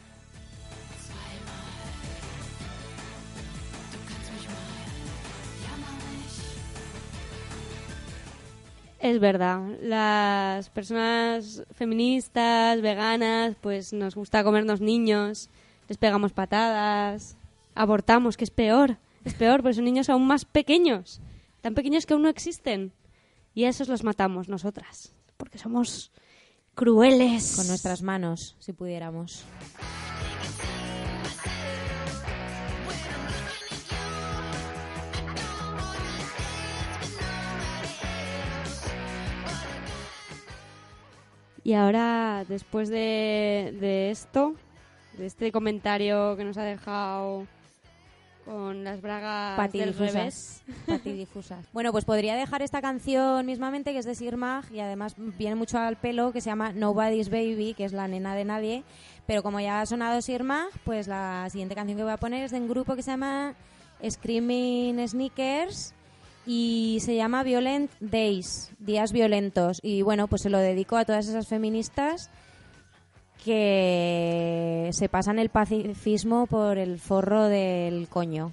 [9.03, 15.49] Es verdad, las personas feministas, veganas, pues nos gusta comernos niños,
[15.89, 17.35] les pegamos patadas,
[17.75, 21.19] abortamos, que es peor, es peor, porque son niños aún más pequeños,
[21.59, 22.93] tan pequeños que aún no existen.
[23.53, 26.13] Y a esos los matamos nosotras, porque somos
[26.73, 27.57] crueles.
[27.57, 29.43] Con nuestras manos, si pudiéramos.
[41.63, 44.55] Y ahora, después de, de esto,
[45.17, 47.47] de este comentario que nos ha dejado
[48.45, 50.61] con las bragas del revés.
[50.67, 50.85] Patidifusas.
[50.85, 51.65] Patidifusas.
[51.71, 55.55] Bueno, pues podría dejar esta canción mismamente, que es de Sir Mag, y además viene
[55.55, 58.83] mucho al pelo, que se llama Nobody's Baby, que es la nena de nadie.
[59.25, 62.43] Pero como ya ha sonado Sir Mag, pues la siguiente canción que voy a poner
[62.43, 63.55] es de un grupo que se llama
[64.07, 65.93] Screaming Sneakers
[66.45, 69.79] y se llama Violent Days, Días Violentos.
[69.81, 72.29] Y bueno, pues se lo dedico a todas esas feministas
[73.43, 78.51] que se pasan el pacifismo por el forro del coño.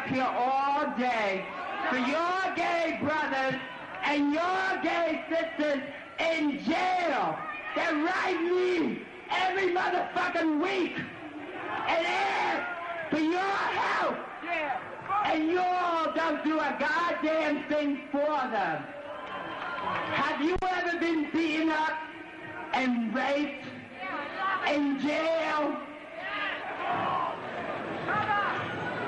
[0.00, 1.44] Up here all day
[1.90, 3.60] for your gay brothers
[4.04, 5.82] and your gay sisters
[6.18, 7.38] in jail.
[7.76, 14.16] They write me every motherfucking week and ask for your help.
[15.26, 18.82] And you all don't do a goddamn thing for them.
[20.14, 21.98] Have you ever been beaten up
[22.72, 23.66] and raped
[24.66, 25.76] in jail?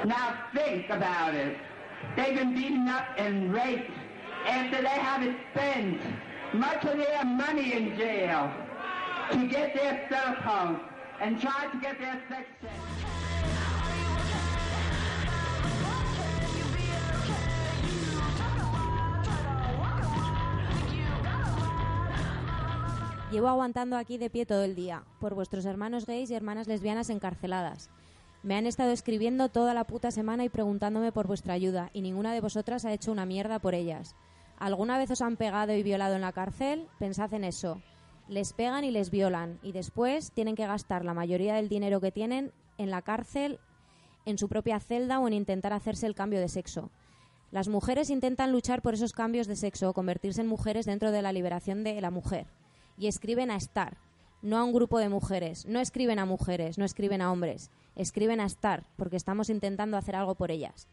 [0.04, 1.56] Now think about it.
[2.16, 3.90] They've been beaten up and raped
[4.46, 6.00] after they haven't spent
[6.54, 8.50] much of their money in jail
[9.30, 10.80] to get their cell phones
[11.20, 13.02] and try to get their sex change.
[23.30, 27.08] Llevo aguantando aquí de pie todo el día, por vuestros hermanos gays y hermanas lesbianas
[27.08, 27.88] encarceladas.
[28.42, 32.34] Me han estado escribiendo toda la puta semana y preguntándome por vuestra ayuda, y ninguna
[32.34, 34.16] de vosotras ha hecho una mierda por ellas.
[34.58, 36.88] ¿Alguna vez os han pegado y violado en la cárcel?
[36.98, 37.80] Pensad en eso.
[38.28, 42.10] Les pegan y les violan, y después tienen que gastar la mayoría del dinero que
[42.10, 43.60] tienen en la cárcel,
[44.24, 46.90] en su propia celda o en intentar hacerse el cambio de sexo.
[47.52, 51.22] Las mujeres intentan luchar por esos cambios de sexo o convertirse en mujeres dentro de
[51.22, 52.46] la liberación de la mujer.
[52.98, 53.98] Y escriben a estar,
[54.42, 55.66] no a un grupo de mujeres.
[55.66, 57.70] No escriben a mujeres, no escriben a hombres.
[57.96, 60.88] Escriben a estar, porque estamos intentando hacer algo por ellas.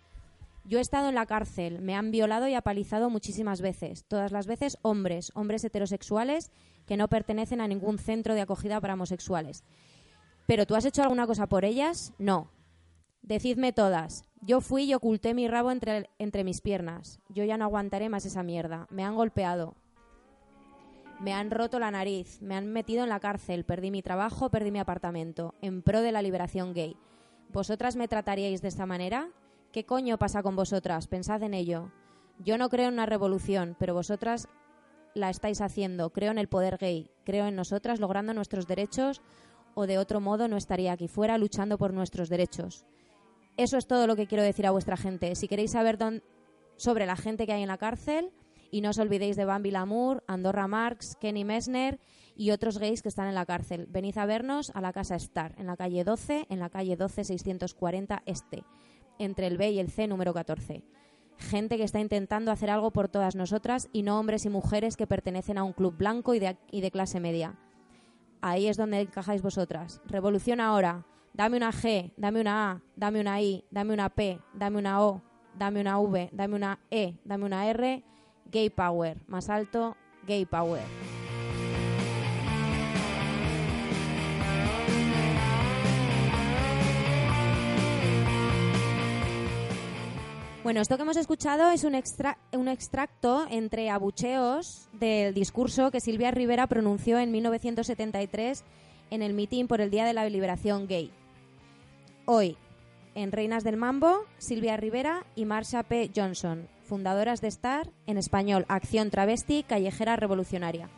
[0.66, 4.06] Yo he estado en la cárcel, me han violado y apalizado muchísimas veces.
[4.06, 6.52] Todas las veces hombres, hombres heterosexuales
[6.86, 9.64] que no pertenecen a ningún centro de acogida para homosexuales.
[10.46, 12.14] ¿Pero tú has hecho alguna cosa por ellas?
[12.18, 12.52] No.
[13.22, 14.26] Decidme todas.
[14.42, 17.20] Yo fui y oculté mi rabo entre, entre mis piernas.
[17.30, 18.88] Yo ya no aguantaré más esa mierda.
[18.90, 19.76] Me han golpeado.
[21.20, 22.42] Me han roto la nariz.
[22.42, 23.66] Me han metido en la cárcel.
[23.66, 25.54] Perdí mi trabajo, perdí mi apartamento.
[25.62, 26.96] En pro de la liberación gay.
[27.52, 29.30] ¿Vosotras me trataríais de esta manera?
[29.72, 31.08] ¿Qué coño pasa con vosotras?
[31.08, 31.92] Pensad en ello.
[32.40, 34.48] Yo no creo en una revolución, pero vosotras
[35.14, 36.12] la estáis haciendo.
[36.12, 37.10] Creo en el poder gay.
[37.26, 39.22] Creo en nosotras logrando nuestros derechos
[39.76, 42.86] o de otro modo no estaría aquí fuera luchando por nuestros derechos.
[43.58, 45.36] Eso es todo lo que quiero decir a vuestra gente.
[45.36, 46.24] Si queréis saber dón-
[46.78, 48.32] sobre la gente que hay en la cárcel,
[48.72, 52.00] y no os olvidéis de Bambi Lamour, Andorra Marx, Kenny Messner
[52.36, 53.88] y otros gays que están en la cárcel.
[53.90, 58.22] Venid a vernos a la Casa Star, en la calle 12, en la calle 12-640
[58.26, 58.64] Este,
[59.18, 60.84] entre el B y el C número 14.
[61.38, 65.08] Gente que está intentando hacer algo por todas nosotras y no hombres y mujeres que
[65.08, 67.58] pertenecen a un club blanco y de, y de clase media.
[68.42, 70.02] Ahí es donde encajáis vosotras.
[70.06, 71.06] Revolución ahora.
[71.34, 75.22] Dame una G, dame una A, dame una I, dame una P, dame una O,
[75.58, 78.04] dame una V, dame una E, dame una R.
[78.52, 79.18] Gay Power.
[79.28, 79.96] Más alto,
[80.28, 80.82] Gay Power.
[90.64, 96.02] Bueno, esto que hemos escuchado es un, extra- un extracto entre abucheos del discurso que
[96.02, 98.64] Silvia Rivera pronunció en 1973
[99.10, 101.12] en el mitin por el Día de la Liberación Gay.
[102.26, 102.58] Hoy,
[103.16, 106.12] en Reinas del Mambo, Silvia Rivera y Marsha P.
[106.16, 110.90] Johnson, fundadoras de STAR, en español Acción Travesti Callejera Revolucionaria.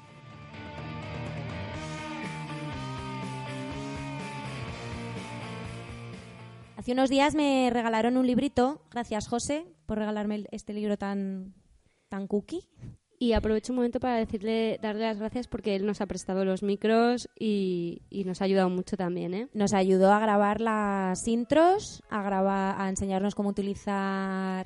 [6.78, 11.54] Hace unos días me regalaron un librito, gracias José por regalarme este libro tan,
[12.10, 12.68] tan cookie.
[13.20, 16.64] Y aprovecho un momento para decirle, darle las gracias porque él nos ha prestado los
[16.64, 19.48] micros y, y nos ha ayudado mucho también, ¿eh?
[19.54, 24.66] Nos ayudó a grabar las intros, a grabar, a enseñarnos cómo utilizar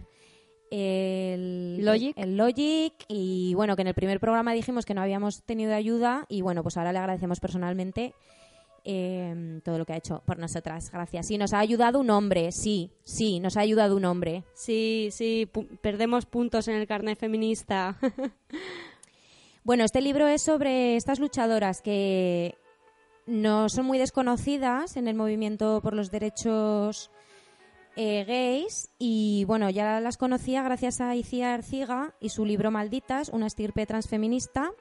[0.76, 2.14] el Logic.
[2.18, 6.26] el Logic y bueno, que en el primer programa dijimos que no habíamos tenido ayuda
[6.30, 8.14] y bueno, pues ahora le agradecemos personalmente
[8.84, 10.92] eh, todo lo que ha hecho por nosotras.
[10.92, 11.28] Gracias.
[11.28, 14.44] Sí, nos ha ayudado un hombre, sí, sí, nos ha ayudado un hombre.
[14.54, 17.98] Sí, sí, pu- perdemos puntos en el carnet feminista.
[19.64, 22.56] Bueno, este libro es sobre estas luchadoras que
[23.26, 27.10] no son muy desconocidas en el movimiento por los derechos
[27.96, 33.30] eh, gays y bueno, ya las conocía gracias a Iciar Ciga y su libro Malditas,
[33.30, 34.72] una estirpe transfeminista.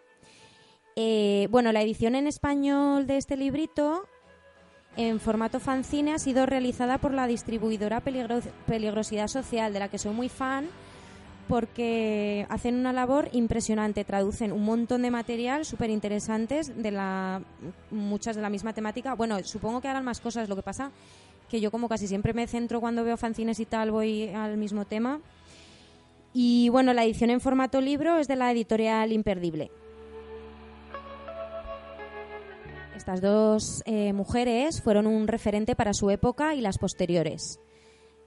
[0.96, 4.06] Eh, bueno, la edición en español de este librito
[4.96, 9.98] en formato fanzine ha sido realizada por la distribuidora Peligro- Peligrosidad Social, de la que
[9.98, 10.68] soy muy fan
[11.48, 17.42] porque hacen una labor impresionante, traducen un montón de material súper interesantes de la
[17.90, 19.14] muchas de la misma temática.
[19.14, 20.90] Bueno, supongo que harán más cosas, lo que pasa
[21.48, 24.84] que yo como casi siempre me centro cuando veo fanzines y tal, voy al mismo
[24.84, 25.20] tema.
[26.32, 29.70] Y bueno, la edición en formato libro es de la editorial Imperdible.
[32.96, 37.60] Estas dos eh, mujeres fueron un referente para su época y las posteriores.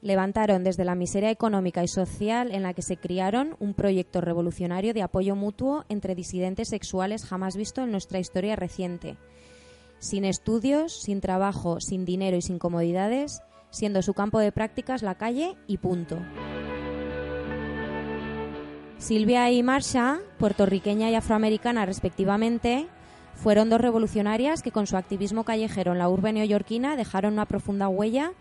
[0.02, 4.94] Levantaron desde la miseria económica y social en la que se criaron un proyecto revolucionario
[4.94, 9.18] de apoyo mutuo entre disidentes sexuales jamás visto en nuestra historia reciente.
[10.00, 15.16] Sin estudios, sin trabajo, sin dinero y sin comodidades, siendo su campo de prácticas la
[15.16, 16.18] calle y punto.
[18.98, 22.88] Silvia y Marsha, puertorriqueña y afroamericana respectivamente,
[23.36, 27.88] fueron dos revolucionarias que con su activismo callejero en la urbe neoyorquina dejaron una profunda
[27.88, 28.32] huella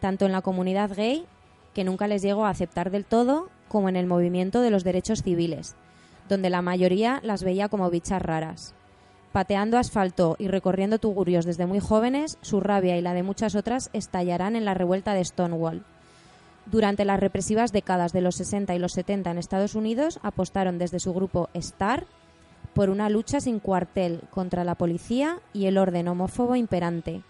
[0.00, 1.26] tanto en la comunidad gay,
[1.74, 5.22] que nunca les llegó a aceptar del todo, como en el movimiento de los derechos
[5.22, 5.76] civiles,
[6.28, 8.74] donde la mayoría las veía como bichas raras.
[9.32, 13.90] Pateando asfalto y recorriendo tugurios desde muy jóvenes, su rabia y la de muchas otras
[13.92, 15.84] estallarán en la revuelta de Stonewall.
[16.66, 20.98] Durante las represivas décadas de los 60 y los 70 en Estados Unidos, apostaron desde
[20.98, 22.06] su grupo STAR
[22.74, 27.22] por una lucha sin cuartel contra la policía y el orden homófobo imperante.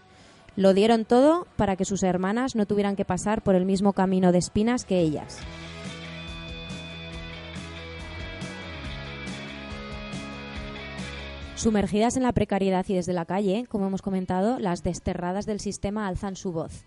[0.55, 4.31] Lo dieron todo para que sus hermanas no tuvieran que pasar por el mismo camino
[4.31, 5.37] de espinas que ellas.
[11.57, 16.07] Sumergidas en la precariedad y desde la calle, como hemos comentado, las desterradas del sistema
[16.07, 16.85] alzan su voz.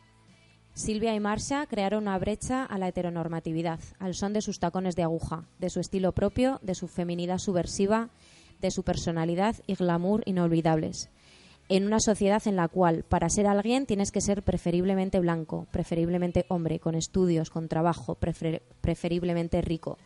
[0.75, 5.03] Silvia y Marsha crearon una brecha a la heteronormatividad, al son de sus tacones de
[5.03, 8.11] aguja, de su estilo propio, de su feminidad subversiva,
[8.61, 11.11] de su personalidad y glamour inolvidables.
[11.69, 16.45] En una sociedad en la cual, para ser alguien, tienes que ser preferiblemente blanco, preferiblemente
[16.49, 19.99] hombre, con estudios, con trabajo, prefer- preferiblemente rico.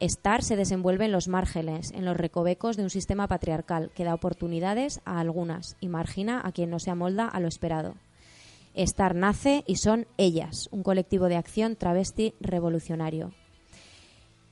[0.00, 4.14] Star se desenvuelve en los márgenes, en los recovecos de un sistema patriarcal que da
[4.14, 7.94] oportunidades a algunas y margina a quien no se amolda a lo esperado.
[8.74, 13.32] Star nace y son ellas, un colectivo de acción travesti revolucionario.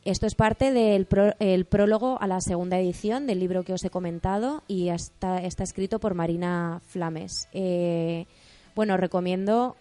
[0.05, 3.85] Esto es parte del pró- el prólogo a la segunda edición del libro que os
[3.85, 7.49] he comentado y está, está escrito por Marina Flames.
[7.53, 8.27] Eh,
[8.75, 9.77] bueno, recomiendo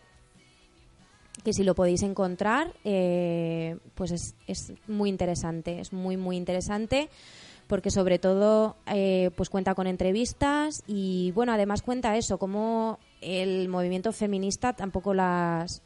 [1.46, 7.08] que si lo podéis encontrar, eh, pues es, es muy interesante, es muy, muy interesante
[7.68, 13.70] porque sobre todo eh, pues cuenta con entrevistas y bueno además cuenta eso cómo el
[13.70, 15.82] movimiento feminista tampoco las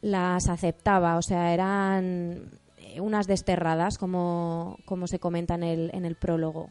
[0.00, 1.16] las aceptaba.
[1.16, 6.70] O sea eran eh, unas desterradas como, como se comenta en el, en el prólogo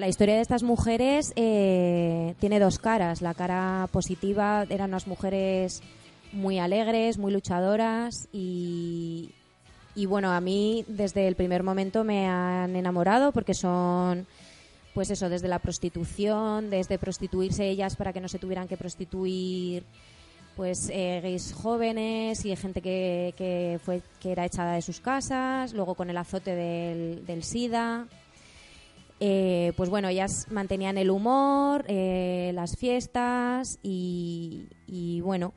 [0.00, 3.22] La historia de estas mujeres eh, tiene dos caras.
[3.22, 5.82] La cara positiva eran unas mujeres
[6.32, 9.30] muy alegres, muy luchadoras y,
[9.94, 14.26] y bueno, a mí desde el primer momento me han enamorado porque son,
[14.94, 19.84] pues eso, desde la prostitución, desde prostituirse ellas para que no se tuvieran que prostituir
[20.56, 25.72] pues eh, gays jóvenes y gente que, que, fue, que era echada de sus casas,
[25.72, 28.06] luego con el azote del, del SIDA.
[29.20, 34.66] Eh, pues bueno, ellas mantenían el humor, eh, las fiestas y,
[35.22, 35.54] bueno,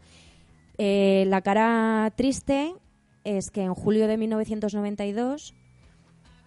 [0.77, 2.73] eh, la cara triste
[3.23, 5.53] es que en julio de 1992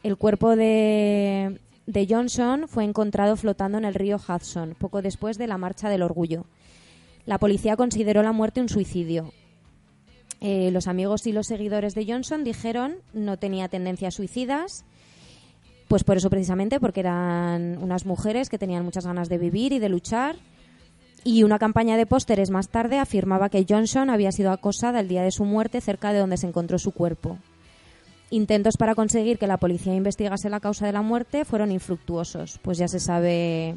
[0.02, 5.46] el cuerpo de, de Johnson fue encontrado flotando en el río Hudson, poco después de
[5.46, 6.46] la Marcha del Orgullo.
[7.26, 9.32] La policía consideró la muerte un suicidio.
[10.40, 14.86] Los amigos y los seguidores de Johnson dijeron no tenía tendencias suicidas,
[15.90, 19.80] pues por eso precisamente, porque eran unas mujeres que tenían muchas ganas de vivir y
[19.80, 20.36] de luchar.
[21.24, 25.24] Y una campaña de pósteres más tarde afirmaba que Johnson había sido acosada el día
[25.24, 27.38] de su muerte cerca de donde se encontró su cuerpo.
[28.30, 32.78] Intentos para conseguir que la policía investigase la causa de la muerte fueron infructuosos, pues
[32.78, 33.74] ya se sabe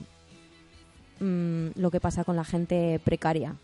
[1.20, 3.56] mm, lo que pasa con la gente precaria.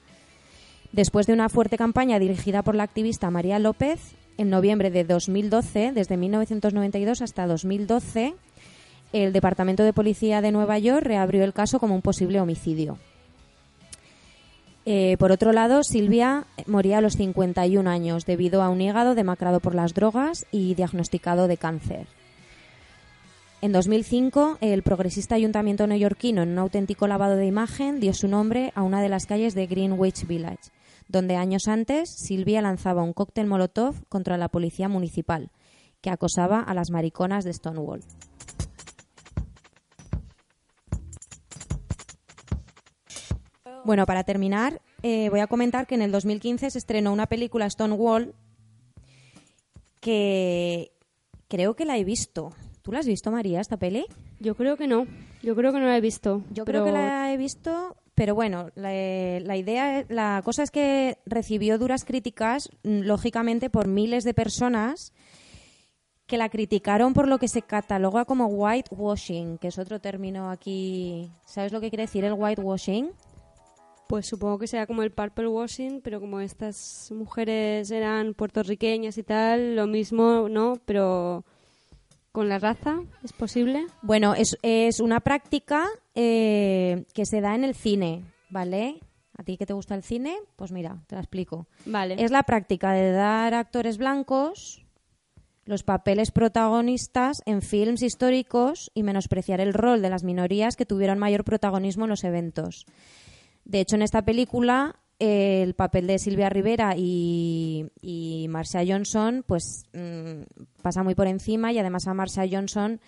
[0.91, 5.91] Después de una fuerte campaña dirigida por la activista María López, en noviembre de 2012,
[5.91, 8.35] desde 1992 hasta 2012,
[9.11, 12.97] el Departamento de Policía de Nueva York reabrió el caso como un posible homicidio.
[14.85, 19.59] Eh, por otro lado, Silvia moría a los 51 años debido a un hígado demacrado
[19.59, 22.07] por las drogas y diagnosticado de cáncer.
[23.61, 28.71] En 2005, el progresista ayuntamiento neoyorquino, en un auténtico lavado de imagen, dio su nombre
[28.73, 30.71] a una de las calles de Greenwich Village,
[31.09, 35.51] donde años antes Silvia lanzaba un cóctel molotov contra la policía municipal,
[36.01, 38.01] que acosaba a las mariconas de Stonewall.
[43.83, 47.67] Bueno, para terminar, eh, voy a comentar que en el 2015 se estrenó una película
[47.67, 48.35] Stonewall
[49.99, 50.91] que
[51.47, 52.51] creo que la he visto.
[52.83, 54.05] ¿Tú la has visto, María, esta peli?
[54.39, 55.07] Yo creo que no.
[55.41, 56.43] Yo creo que no la he visto.
[56.51, 56.83] Yo pero...
[56.83, 58.89] creo que la he visto, pero bueno, la,
[59.39, 65.13] la idea, la cosa es que recibió duras críticas, mm, lógicamente, por miles de personas
[66.27, 71.31] que la criticaron por lo que se cataloga como whitewashing, que es otro término aquí.
[71.45, 73.11] ¿Sabes lo que quiere decir el whitewashing?
[74.09, 79.23] Pues supongo que sea como el purple washing, pero como estas mujeres eran puertorriqueñas y
[79.23, 80.73] tal, lo mismo, ¿no?
[80.83, 81.45] Pero
[82.33, 83.87] con la raza, ¿es posible?
[84.01, 85.87] Bueno, es, es una práctica
[86.21, 88.99] eh, que se da en el cine, ¿vale?
[89.37, 90.35] ¿A ti que te gusta el cine?
[90.57, 91.67] Pues mira, te la explico.
[91.85, 92.21] Vale.
[92.21, 94.85] Es la práctica de dar a actores blancos
[95.63, 101.19] los papeles protagonistas en films históricos y menospreciar el rol de las minorías que tuvieron
[101.19, 102.85] mayor protagonismo en los eventos.
[103.63, 109.45] De hecho, en esta película eh, el papel de Silvia Rivera y, y Marcia Johnson
[109.47, 110.41] pues mmm,
[110.81, 112.99] pasa muy por encima y además a Marcia Johnson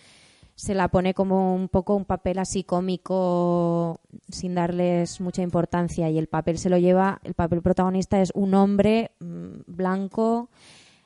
[0.61, 3.99] se la pone como un poco un papel así cómico
[4.29, 8.53] sin darles mucha importancia y el papel se lo lleva, el papel protagonista es un
[8.53, 10.51] hombre mmm, blanco.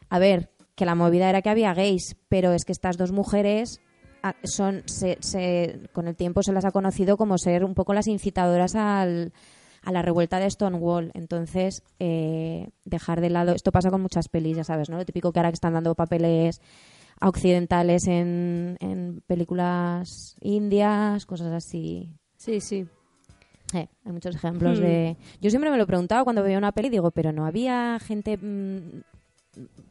[0.09, 3.79] A ver, que la movida era que había gays, pero es que estas dos mujeres
[4.23, 7.93] ah, son se, se, con el tiempo se las ha conocido como ser un poco
[7.93, 9.31] las incitadoras al,
[9.83, 11.11] a la revuelta de Stonewall.
[11.13, 13.53] Entonces, eh, dejar de lado.
[13.53, 14.97] Esto pasa con muchas pelis, ya sabes, ¿no?
[14.97, 16.59] Lo típico que ahora que están dando papeles
[17.19, 22.09] a occidentales en, en películas indias, cosas así.
[22.37, 22.85] Sí, sí.
[23.73, 24.83] Eh, hay muchos ejemplos hmm.
[24.83, 25.17] de.
[25.41, 28.37] Yo siempre me lo he preguntado cuando veía una peli, digo, pero ¿no había gente
[28.37, 29.01] mmm,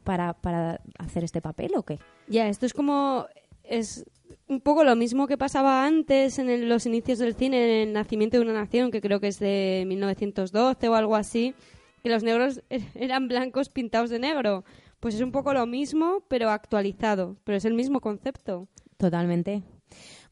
[0.05, 1.99] para, para hacer este papel o qué?
[2.29, 3.27] Ya, esto es como.
[3.65, 4.05] Es
[4.47, 7.95] un poco lo mismo que pasaba antes en el, los inicios del cine, en el
[7.95, 11.55] nacimiento de una nación, que creo que es de 1912 o algo así,
[12.03, 12.63] que los negros
[12.95, 14.65] eran blancos pintados de negro.
[15.05, 17.37] Pues es un poco lo mismo, pero actualizado.
[17.45, 18.69] Pero es el mismo concepto.
[18.97, 19.63] Totalmente.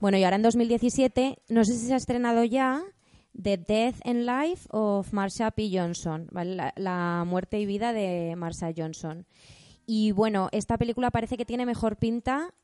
[0.01, 2.83] Bueno, y ahora en 2017, no sé si se ha estrenado ya
[3.39, 5.69] The Death and Life of Marsha P.
[5.71, 9.27] Johnson, la, la muerte y vida de Marsha Johnson.
[9.85, 12.55] Y bueno, esta película parece que tiene mejor pinta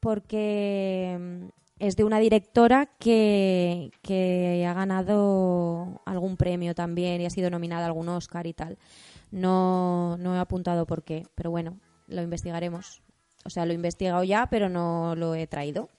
[0.00, 7.50] porque es de una directora que, que ha ganado algún premio también y ha sido
[7.50, 8.78] nominada a algún Oscar y tal.
[9.30, 13.02] No, no he apuntado por qué, pero bueno, lo investigaremos.
[13.44, 15.90] O sea, lo he investigado ya, pero no lo he traído.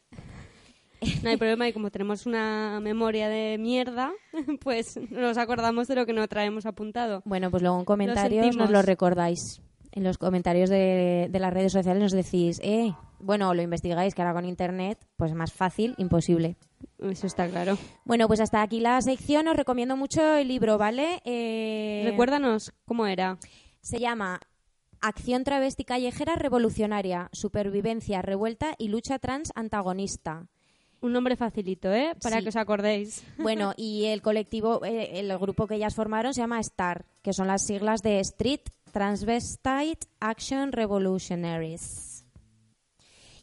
[1.22, 4.12] No hay problema y como tenemos una memoria de mierda,
[4.64, 7.22] pues nos acordamos de lo que no traemos apuntado.
[7.24, 9.62] Bueno, pues luego en comentarios nos lo recordáis.
[9.98, 14.22] En los comentarios de, de las redes sociales nos decís, eh, bueno, lo investigáis, que
[14.22, 16.56] ahora con internet, pues más fácil, imposible.
[17.00, 17.80] Eso está claro.
[18.06, 19.48] Bueno, pues hasta aquí la sección.
[19.48, 21.20] Os recomiendo mucho el libro, ¿vale?
[21.26, 23.40] Eh, Recuérdanos cómo era.
[23.82, 24.40] Se llama
[25.02, 30.46] Acción travesti callejera revolucionaria, supervivencia, revuelta y lucha trans antagonista.
[31.02, 32.14] Un nombre facilito, ¿eh?
[32.22, 32.44] Para Sí.
[32.44, 33.24] que os acordéis.
[33.40, 37.48] Bueno, y el colectivo, eh, el grupo que ellas formaron se llama STAR, que son
[37.48, 38.62] las siglas de Street
[38.92, 42.26] Transvestite Action Revolutionaries.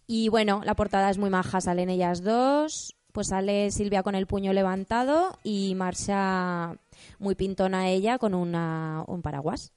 [0.06, 4.26] Y bueno, la portada es muy maja, salen ellas dos, pues sale Silvia con el
[4.26, 6.76] puño levantado y marcha
[7.18, 9.72] muy pintona ella con una, un paraguas.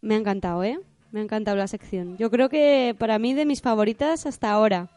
[0.00, 0.80] Me ha encantado, ¿eh?
[1.10, 2.16] Me ha encantado la sección.
[2.16, 4.90] Yo creo que para mí de mis favoritas hasta ahora.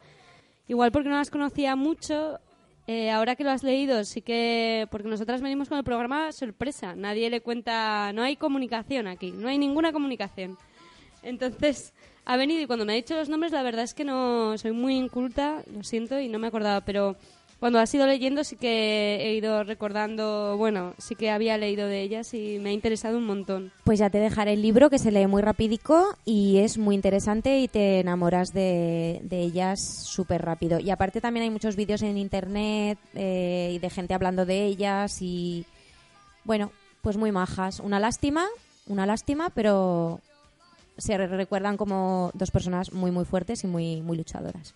[0.67, 2.39] Igual porque no las conocía mucho,
[2.93, 4.85] eh, ahora que lo has leído, sí que...
[4.91, 6.93] Porque nosotras venimos con el programa sorpresa.
[6.93, 8.11] Nadie le cuenta...
[8.11, 10.57] No hay comunicación aquí, no hay ninguna comunicación.
[11.23, 11.93] Entonces,
[12.25, 14.57] ha venido y cuando me ha dicho los nombres, la verdad es que no...
[14.57, 17.15] Soy muy inculta, lo siento, y no me acordaba, pero...
[17.61, 22.01] Cuando has ido leyendo sí que he ido recordando, bueno, sí que había leído de
[22.01, 23.71] ellas y me ha interesado un montón.
[23.83, 27.59] Pues ya te dejaré el libro que se lee muy rapidico y es muy interesante
[27.59, 30.79] y te enamoras de, de ellas súper rápido.
[30.79, 35.21] Y aparte también hay muchos vídeos en internet eh, y de gente hablando de ellas
[35.21, 35.63] y
[36.43, 36.71] bueno,
[37.03, 37.79] pues muy majas.
[37.79, 38.47] Una lástima,
[38.87, 40.19] una lástima, pero
[40.97, 44.73] se re- recuerdan como dos personas muy muy fuertes y muy muy luchadoras.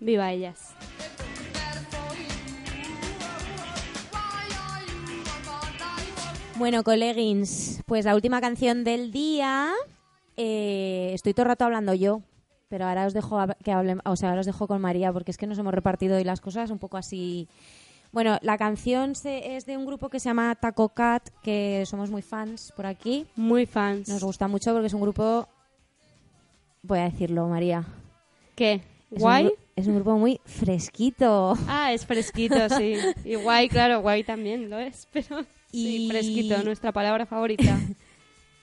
[0.00, 0.74] Viva ellas.
[6.58, 9.72] Bueno, coleguins, pues la última canción del día.
[10.38, 12.22] eh, estoy todo el rato hablando yo,
[12.68, 15.36] pero ahora os dejo que hablen, o sea, ahora os dejo con María porque es
[15.38, 17.48] que nos hemos repartido hoy las cosas un poco así.
[18.12, 22.10] Bueno, la canción se- es de un grupo que se llama Taco Cat, que somos
[22.10, 23.26] muy fans por aquí.
[23.36, 24.08] Muy fans.
[24.08, 25.46] Nos gusta mucho porque es un grupo,
[26.82, 27.84] voy a decirlo, María.
[28.54, 28.80] ¿Qué?
[29.10, 29.52] Es ¿Guay?
[29.74, 31.54] es un grupo muy fresquito.
[31.68, 32.94] Ah, es fresquito, sí.
[33.24, 37.78] Y guay, claro, guay también lo es, pero sí, Y- fresquito, nuestra palabra favorita.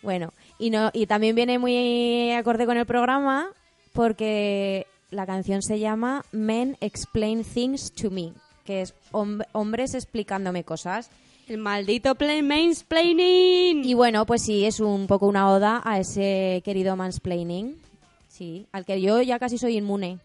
[0.02, 3.48] Bueno, y no y también viene muy acorde con el programa
[3.94, 8.34] porque la canción se llama Men Explain Things to Me,
[8.66, 11.10] que es hom- hombres explicándome cosas.
[11.48, 13.86] El maldito play mansplaining.
[13.86, 17.76] Y bueno, pues sí, es un poco una oda a ese querido mansplaining.
[18.28, 20.20] Sí, al que yo ya casi soy inmune.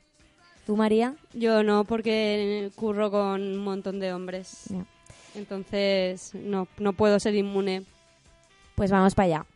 [0.67, 1.15] ¿Tú, María?
[1.35, 4.65] Yo no, porque curro con un montón de hombres.
[5.39, 7.85] Entonces, no, no puedo ser inmune.
[8.75, 9.47] Pues vamos para allá.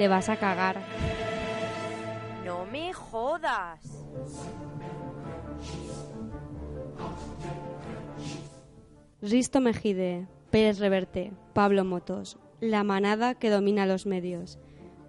[0.00, 0.80] Te vas a cagar.
[2.46, 3.80] No me jodas.
[9.20, 14.58] Risto Mejide, Pérez Reverte, Pablo Motos, la manada que domina los medios,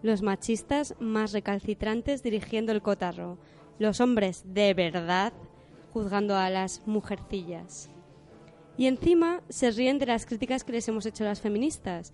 [0.02, 3.38] los machistas más recalcitrantes dirigiendo el cotarro,
[3.80, 5.32] los hombres de verdad
[5.94, 7.90] juzgando a las mujercillas.
[8.78, 12.12] Y encima se ríen de las críticas que les hemos hecho las feministas,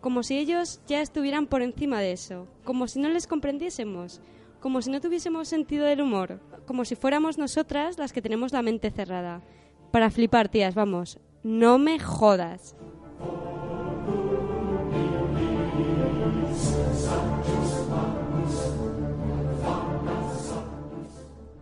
[0.00, 4.20] como si ellos ya estuvieran por encima de eso, como si no les comprendiésemos,
[4.60, 8.62] como si no tuviésemos sentido del humor, como si fuéramos nosotras las que tenemos la
[8.62, 9.42] mente cerrada.
[9.90, 12.76] Para flipar, tías, vamos, no me jodas.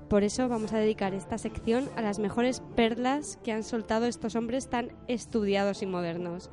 [0.08, 4.36] Por eso vamos a dedicar esta sección a las mejores perlas que han soltado estos
[4.36, 6.50] hombres tan estudiados y modernos.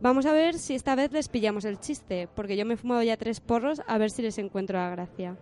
[0.00, 3.02] Vamos a ver si esta vez les pillamos el chiste, porque yo me he fumado
[3.02, 5.36] ya tres porros a ver si les encuentro la gracia.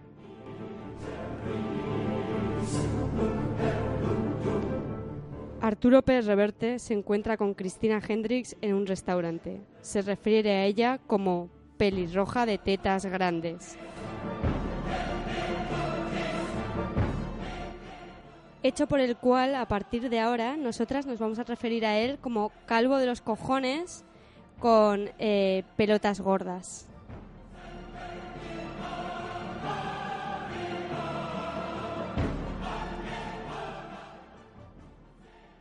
[5.61, 9.61] Arturo Pérez Reverte se encuentra con Cristina Hendricks en un restaurante.
[9.81, 13.77] Se refiere a ella como pelirroja de tetas grandes.
[18.65, 22.19] Hecho por el cual, a partir de ahora, nosotras nos vamos a referir a él
[22.21, 24.05] como calvo de los cojones
[24.63, 26.89] con eh, pelotas gordas.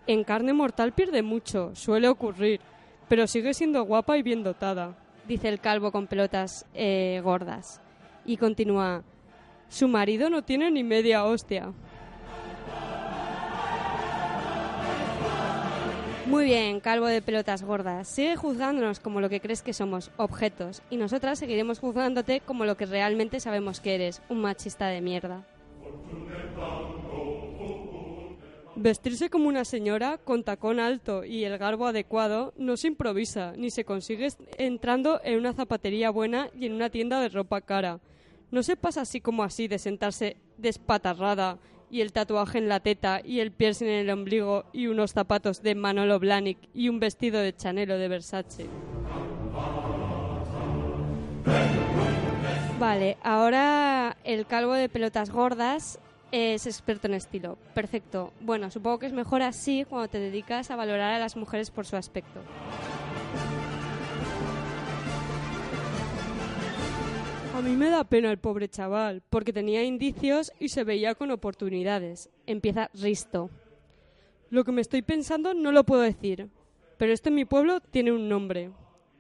[0.05, 2.61] En carne mortal pierde mucho, suele ocurrir,
[3.09, 4.95] pero sigue siendo guapa y bien dotada,
[5.27, 7.81] dice el calvo con pelotas eh, gordas.
[8.23, 9.01] Y continúa,
[9.67, 11.73] su marido no tiene ni media hostia.
[16.27, 18.07] Muy bien, calvo de pelotas gordas.
[18.07, 22.77] Sigue juzgándonos como lo que crees que somos, objetos, y nosotras seguiremos juzgándote como lo
[22.77, 25.45] que realmente sabemos que eres, un machista de mierda.
[28.75, 33.69] Vestirse como una señora con tacón alto y el garbo adecuado no se improvisa, ni
[33.69, 37.99] se consigue entrando en una zapatería buena y en una tienda de ropa cara.
[38.51, 41.57] No se pasa así como así de sentarse despatarrada
[41.91, 45.61] y el tatuaje en la teta y el piercing en el ombligo y unos zapatos
[45.61, 48.67] de Manolo Blahnik y un vestido de Chanelo de Versace.
[52.79, 55.99] Vale, ahora el calvo de pelotas gordas
[56.31, 57.57] es experto en estilo.
[57.73, 58.31] Perfecto.
[58.39, 61.85] Bueno, supongo que es mejor así cuando te dedicas a valorar a las mujeres por
[61.85, 62.39] su aspecto.
[67.61, 71.29] A mí me da pena el pobre chaval, porque tenía indicios y se veía con
[71.29, 72.31] oportunidades.
[72.47, 73.51] Empieza Risto.
[74.49, 76.49] Lo que me estoy pensando no lo puedo decir,
[76.97, 78.71] pero este en mi pueblo tiene un nombre.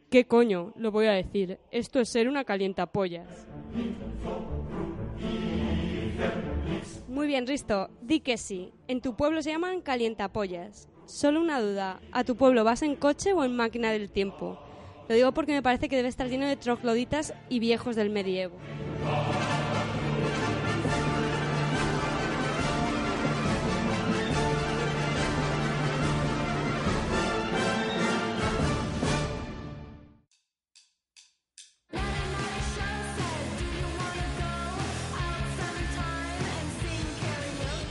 [0.09, 0.73] ¿Qué coño?
[0.75, 1.59] Lo voy a decir.
[1.69, 3.27] Esto es ser una calientapollas.
[7.07, 7.91] Muy bien, Risto.
[8.01, 8.73] Di que sí.
[8.87, 10.89] En tu pueblo se llaman calientapollas.
[11.05, 12.01] Solo una duda.
[12.11, 14.57] ¿A tu pueblo vas en coche o en máquina del tiempo?
[15.07, 18.57] Lo digo porque me parece que debe estar lleno de trogloditas y viejos del medievo.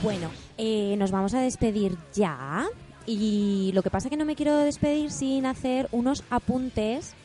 [0.03, 2.67] Bueno, eh, nos vamos a despedir ya.
[3.05, 7.15] Y lo que pasa es que no me quiero despedir sin hacer unos apuntes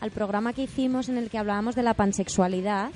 [0.00, 2.90] al programa que hicimos en el que hablábamos de la pansexualidad.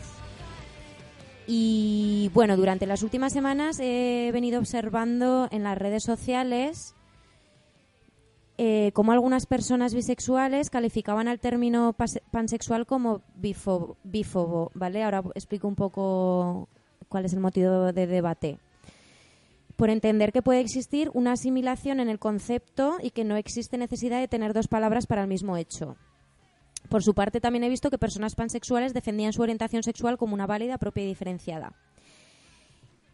[1.46, 6.94] Y bueno, durante las últimas semanas he venido observando en las redes sociales
[8.56, 11.94] eh, cómo algunas personas bisexuales calificaban al término
[12.30, 15.02] pansexual como bífobo, ¿vale?
[15.02, 16.68] Ahora explico un poco
[17.08, 18.58] cuál es el motivo de debate
[19.80, 24.20] por entender que puede existir una asimilación en el concepto y que no existe necesidad
[24.20, 25.96] de tener dos palabras para el mismo hecho.
[26.90, 30.46] Por su parte, también he visto que personas pansexuales defendían su orientación sexual como una
[30.46, 31.72] válida, propia y diferenciada.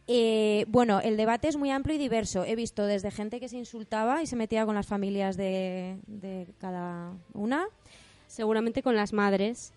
[0.08, 2.44] Eh, bueno, el debate es muy amplio y diverso.
[2.44, 6.48] He visto desde gente que se insultaba y se metía con las familias de, de
[6.58, 7.68] cada una.
[8.26, 9.72] Seguramente con las madres.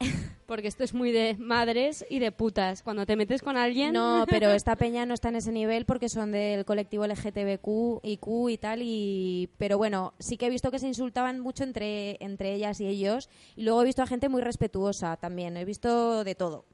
[0.54, 2.84] Porque esto es muy de madres y de putas.
[2.84, 3.92] Cuando te metes con alguien.
[3.92, 8.18] No, pero esta peña no está en ese nivel porque son del colectivo LGTBQ y
[8.18, 8.80] Q y tal.
[8.80, 12.86] Y, pero bueno, sí que he visto que se insultaban mucho entre, entre ellas y
[12.86, 13.28] ellos.
[13.56, 15.56] Y luego he visto a gente muy respetuosa también.
[15.56, 16.66] He visto de todo.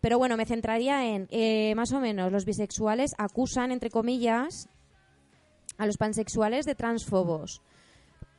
[0.00, 4.68] Pero bueno, me centraría en, eh, más o menos, los bisexuales acusan, entre comillas,
[5.78, 7.60] a los pansexuales de transfobos.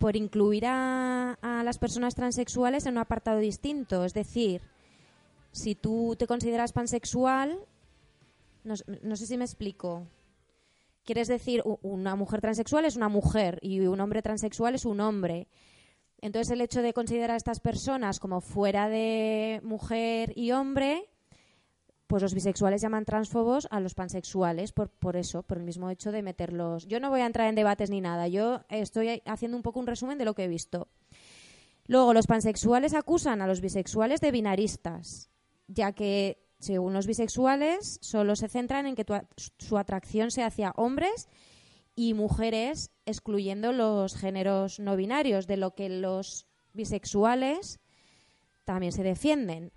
[0.01, 4.03] Por incluir a, las personas transexuales en un apartado distinto.
[4.03, 4.63] Es decir,
[5.51, 7.59] si tú te consideras pansexual,
[8.63, 8.73] no,
[9.03, 10.07] no sé si me explico.
[11.05, 15.47] Quieres decir, una mujer transexual es una mujer y un hombre transexual es un hombre.
[16.19, 21.10] Entonces, el hecho de considerar a estas personas como fuera de mujer y hombre,
[22.11, 26.11] pues los bisexuales llaman transfobos a los pansexuales por, por eso, por el mismo hecho
[26.11, 26.85] de meterlos.
[26.85, 29.87] Yo no voy a entrar en debates ni nada, yo estoy haciendo un poco un
[29.87, 30.89] resumen de lo que he visto.
[31.87, 35.29] Luego, los pansexuales acusan a los bisexuales de binaristas,
[35.69, 39.05] ya que, según los bisexuales, solo se centran en que
[39.59, 41.29] su atracción sea hacia hombres
[41.95, 47.79] y mujeres, excluyendo los géneros no binarios, de lo que los bisexuales
[48.65, 49.71] también se defienden.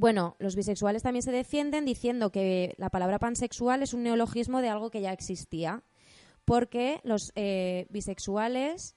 [0.00, 4.68] Bueno, los bisexuales también se defienden diciendo que la palabra pansexual es un neologismo de
[4.68, 5.82] algo que ya existía,
[6.44, 8.94] porque los eh, bisexuales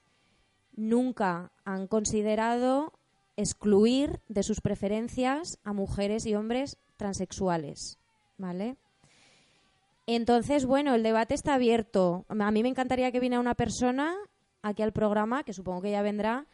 [0.76, 2.92] nunca han considerado
[3.36, 7.98] excluir de sus preferencias a mujeres y hombres transexuales,
[8.38, 8.76] ¿vale?
[10.06, 12.26] Entonces, bueno, el debate está abierto.
[12.28, 14.14] A mí me encantaría que viniera una persona
[14.62, 16.46] aquí al programa, que supongo que ya vendrá,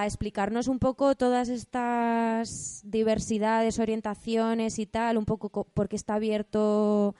[0.00, 5.96] a explicarnos un poco todas estas diversidades, orientaciones y tal, un poco co- por qué
[5.96, 7.14] está abierto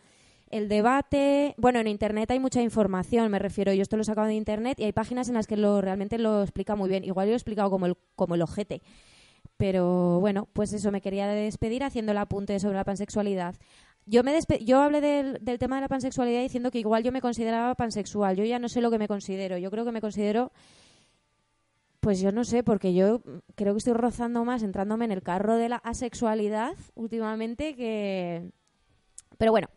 [0.51, 1.55] el debate.
[1.57, 4.79] Bueno, en Internet hay mucha información, me refiero, yo esto lo he sacado de Internet
[4.81, 7.05] y hay páginas en las que lo realmente lo explica muy bien.
[7.05, 8.83] Igual yo lo he explicado como el, como el ojete.
[9.57, 13.55] Pero bueno, pues eso, me quería despedir haciendo el apunte sobre la pansexualidad.
[14.07, 17.75] Yo, me yo hablé del tema de la pansexualidad diciendo que igual yo me consideraba
[17.75, 18.37] pansexual.
[18.37, 19.57] Yo ya no sé lo que me considero.
[19.59, 20.53] Yo creo que me considero
[22.05, 23.23] pues yo no sé, porque yo
[23.55, 28.51] creo que estoy rozando más entrándome en el carro de la asexualidad últimamente que...
[29.39, 29.69] Pero bueno,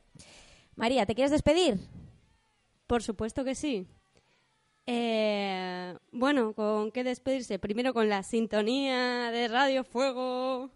[0.75, 1.79] María, ¿te quieres despedir?
[2.85, 3.87] Por supuesto que sí.
[4.85, 7.59] Eh, bueno, ¿con qué despedirse?
[7.59, 10.69] Primero con la sintonía de Radio Fuego.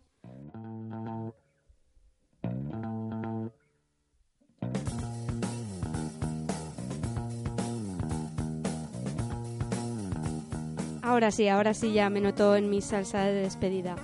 [11.12, 13.97] Ahora sí, ahora sí ya me noto en mi salsa de despedida.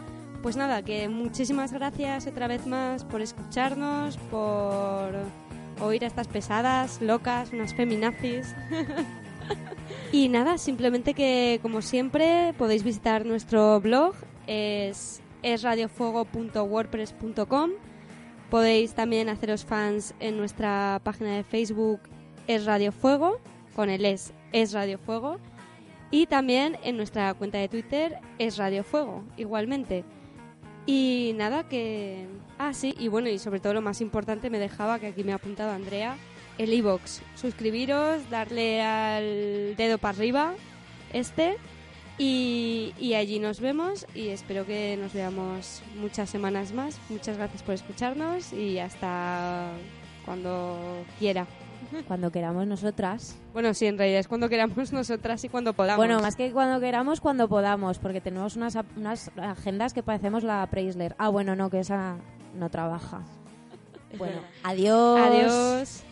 [0.43, 5.16] Pues nada, que muchísimas gracias otra vez más por escucharnos, por
[5.80, 8.53] oír a estas pesadas, locas, unas feminazis.
[10.12, 14.14] y nada, simplemente que como siempre podéis visitar nuestro blog,
[14.45, 17.72] es esradiofuego.wordpress.com.
[18.49, 22.01] Podéis también haceros fans en nuestra página de Facebook
[22.47, 23.39] Es Radio Fuego,
[23.78, 25.39] con el es Es Radio Fuego.
[26.10, 30.05] Y también en nuestra cuenta de Twitter es Radio Fuego, igualmente.
[30.86, 32.28] Y nada, que...
[32.58, 35.34] Ah, sí, y bueno, y sobre todo lo más importante me dejaba, que aquí me
[35.34, 36.16] ha apuntado Andrea,
[36.58, 37.22] el iBox.
[37.36, 40.53] Suscribiros, darle al dedo para arriba,
[41.12, 41.58] este,
[42.18, 46.99] y, y allí nos vemos y espero que nos veamos muchas semanas más.
[47.10, 49.72] Muchas gracias por escucharnos y hasta
[50.26, 51.45] cuando quiera.
[52.07, 53.38] Cuando queramos nosotras.
[53.53, 55.97] Bueno, sí, en realidad es cuando queramos nosotras y cuando podamos.
[55.97, 60.65] Bueno, más que cuando queramos, cuando podamos, porque tenemos unas, unas agendas que parecemos la
[60.69, 61.15] Preisler.
[61.17, 62.17] Ah, bueno, no, que esa
[62.55, 63.21] no trabaja.
[64.17, 65.19] Bueno, adiós.
[65.19, 66.03] Adiós.